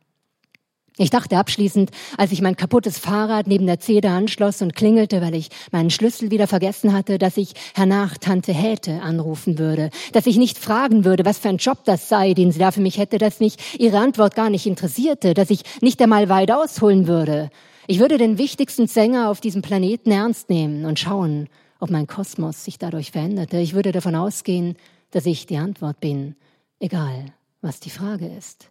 Ich 0.98 1.10
dachte 1.10 1.38
abschließend, 1.38 1.90
als 2.18 2.32
ich 2.32 2.42
mein 2.42 2.56
kaputtes 2.56 3.00
Fahrrad 3.00 3.48
neben 3.48 3.66
der 3.66 3.80
Zeder 3.80 4.12
anschloss 4.12 4.62
und 4.62 4.76
klingelte, 4.76 5.22
weil 5.22 5.34
ich 5.34 5.50
meinen 5.72 5.90
Schlüssel 5.90 6.30
wieder 6.30 6.46
vergessen 6.46 6.94
hatte, 6.94 7.18
dass 7.18 7.36
ich 7.38 7.54
hernach 7.74 8.20
Tante 8.20 8.54
Häte 8.54 9.02
anrufen 9.02 9.58
würde, 9.58 9.90
dass 10.12 10.28
ich 10.28 10.38
nicht 10.38 10.60
fragen 10.60 11.04
würde, 11.04 11.26
was 11.26 11.40
für 11.40 11.50
ein 11.50 11.58
Job 11.58 11.80
das 11.86 12.10
sei, 12.10 12.36
den 12.36 12.52
sie 12.52 12.60
da 12.60 12.70
für 12.70 12.82
mich 12.82 13.00
hätte, 13.00 13.18
dass 13.18 13.40
mich 13.40 13.80
ihre 13.80 13.98
Antwort 13.98 14.36
gar 14.36 14.52
nicht 14.52 14.68
interessierte, 14.68 15.34
dass 15.34 15.50
ich 15.50 15.64
nicht 15.82 16.00
einmal 16.00 16.30
weit 16.30 16.52
ausholen 16.52 17.08
würde. 17.08 17.50
Ich 17.88 18.00
würde 18.00 18.20
den 18.20 18.38
wichtigsten 18.38 18.86
Sänger 18.86 19.30
auf 19.30 19.42
diesem 19.42 19.64
Planeten 19.64 20.12
ernst 20.12 20.52
nehmen 20.52 20.86
und 20.86 21.00
schauen, 21.00 21.50
ob 21.80 21.90
mein 21.90 22.06
Kosmos 22.06 22.64
sich 22.64 22.78
dadurch 22.78 23.12
veränderte. 23.12 23.58
Ich 23.58 23.74
würde 23.74 23.92
davon 23.92 24.16
ausgehen, 24.16 24.76
dass 25.10 25.26
ich 25.26 25.48
die 25.48 25.58
Antwort 25.58 26.00
bin, 26.00 26.36
egal 26.80 27.26
was 27.62 27.80
die 27.80 27.90
Frage 27.90 28.28
ist. 28.28 28.70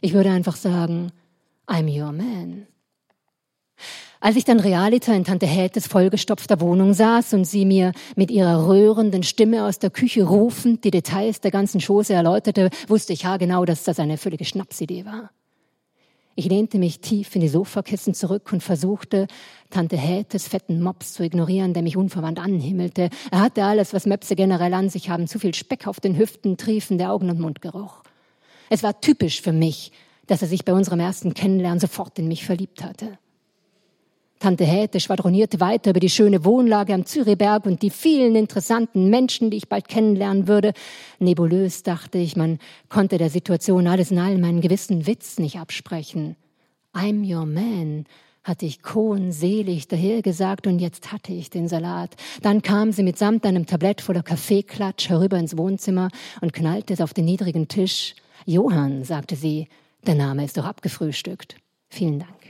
Ich 0.00 0.14
würde 0.14 0.30
einfach 0.30 0.56
sagen, 0.56 1.12
I'm 1.66 1.88
your 1.88 2.12
man. 2.12 2.66
Als 4.20 4.36
ich 4.36 4.44
dann 4.44 4.58
Realiter 4.58 5.14
in 5.14 5.24
Tante 5.24 5.46
Hätes 5.46 5.86
vollgestopfter 5.86 6.60
Wohnung 6.60 6.94
saß 6.94 7.34
und 7.34 7.44
sie 7.44 7.66
mir 7.66 7.92
mit 8.16 8.30
ihrer 8.30 8.66
rührenden 8.66 9.22
Stimme 9.22 9.66
aus 9.66 9.78
der 9.78 9.90
Küche 9.90 10.24
rufend 10.24 10.82
die 10.84 10.90
Details 10.90 11.42
der 11.42 11.50
ganzen 11.50 11.78
Chose 11.78 12.14
erläuterte, 12.14 12.70
wusste 12.88 13.12
ich 13.12 13.24
ja 13.24 13.36
genau, 13.36 13.66
dass 13.66 13.84
das 13.84 13.98
eine 13.98 14.16
völlige 14.16 14.46
Schnapsidee 14.46 15.04
war. 15.04 15.30
Ich 16.36 16.46
lehnte 16.46 16.78
mich 16.78 17.00
tief 17.00 17.34
in 17.34 17.42
die 17.42 17.48
Sofakissen 17.48 18.14
zurück 18.14 18.50
und 18.50 18.62
versuchte, 18.62 19.28
Tante 19.70 19.96
Hätes 19.96 20.48
fetten 20.48 20.82
Mops 20.82 21.12
zu 21.12 21.22
ignorieren, 21.22 21.74
der 21.74 21.82
mich 21.82 21.96
unverwandt 21.96 22.40
anhimmelte. 22.40 23.10
Er 23.30 23.40
hatte 23.40 23.62
alles, 23.64 23.92
was 23.92 24.06
Möpse 24.06 24.34
generell 24.34 24.74
an 24.74 24.88
sich 24.88 25.10
haben, 25.10 25.28
zu 25.28 25.38
viel 25.38 25.54
Speck 25.54 25.86
auf 25.86 26.00
den 26.00 26.16
Hüften, 26.16 26.56
triefende 26.56 27.10
Augen 27.10 27.30
und 27.30 27.38
Mundgeruch. 27.38 28.02
Es 28.70 28.82
war 28.82 29.00
typisch 29.00 29.42
für 29.42 29.52
mich, 29.52 29.92
dass 30.26 30.42
er 30.42 30.48
sich 30.48 30.64
bei 30.64 30.72
unserem 30.72 31.00
ersten 31.00 31.34
Kennenlernen 31.34 31.80
sofort 31.80 32.18
in 32.18 32.28
mich 32.28 32.44
verliebt 32.44 32.82
hatte. 32.82 33.18
Tante 34.44 34.64
Häte 34.64 35.00
schwadronierte 35.00 35.60
weiter 35.60 35.90
über 35.90 36.00
die 36.00 36.10
schöne 36.10 36.44
Wohnlage 36.44 36.92
am 36.92 37.06
Zürichberg 37.06 37.64
und 37.64 37.80
die 37.80 37.88
vielen 37.88 38.34
interessanten 38.34 39.08
Menschen, 39.08 39.50
die 39.50 39.56
ich 39.56 39.70
bald 39.70 39.88
kennenlernen 39.88 40.48
würde. 40.48 40.74
Nebulös 41.18 41.82
dachte 41.82 42.18
ich, 42.18 42.36
man 42.36 42.58
konnte 42.90 43.16
der 43.16 43.30
Situation 43.30 43.86
alles 43.86 44.10
in 44.10 44.18
allem 44.18 44.44
einen 44.44 44.60
gewissen 44.60 45.06
Witz 45.06 45.38
nicht 45.38 45.58
absprechen. 45.58 46.36
I'm 46.92 47.24
your 47.24 47.46
man, 47.46 48.04
hatte 48.42 48.66
ich 48.66 48.82
Kohn 48.82 49.32
selig 49.32 49.88
dahergesagt 49.88 50.66
und 50.66 50.78
jetzt 50.78 51.10
hatte 51.10 51.32
ich 51.32 51.48
den 51.48 51.66
Salat. 51.66 52.10
Dann 52.42 52.60
kam 52.60 52.92
sie 52.92 53.02
mitsamt 53.02 53.46
einem 53.46 53.64
Tablett 53.64 54.02
voller 54.02 54.22
Kaffeeklatsch 54.22 55.08
herüber 55.08 55.38
ins 55.38 55.56
Wohnzimmer 55.56 56.10
und 56.42 56.52
knallte 56.52 56.92
es 56.92 57.00
auf 57.00 57.14
den 57.14 57.24
niedrigen 57.24 57.68
Tisch. 57.68 58.14
Johann, 58.44 59.04
sagte 59.04 59.36
sie, 59.36 59.68
der 60.04 60.14
Name 60.14 60.44
ist 60.44 60.56
doch 60.56 60.64
abgefrühstückt. 60.64 61.56
Vielen 61.88 62.18
Dank. 62.18 62.43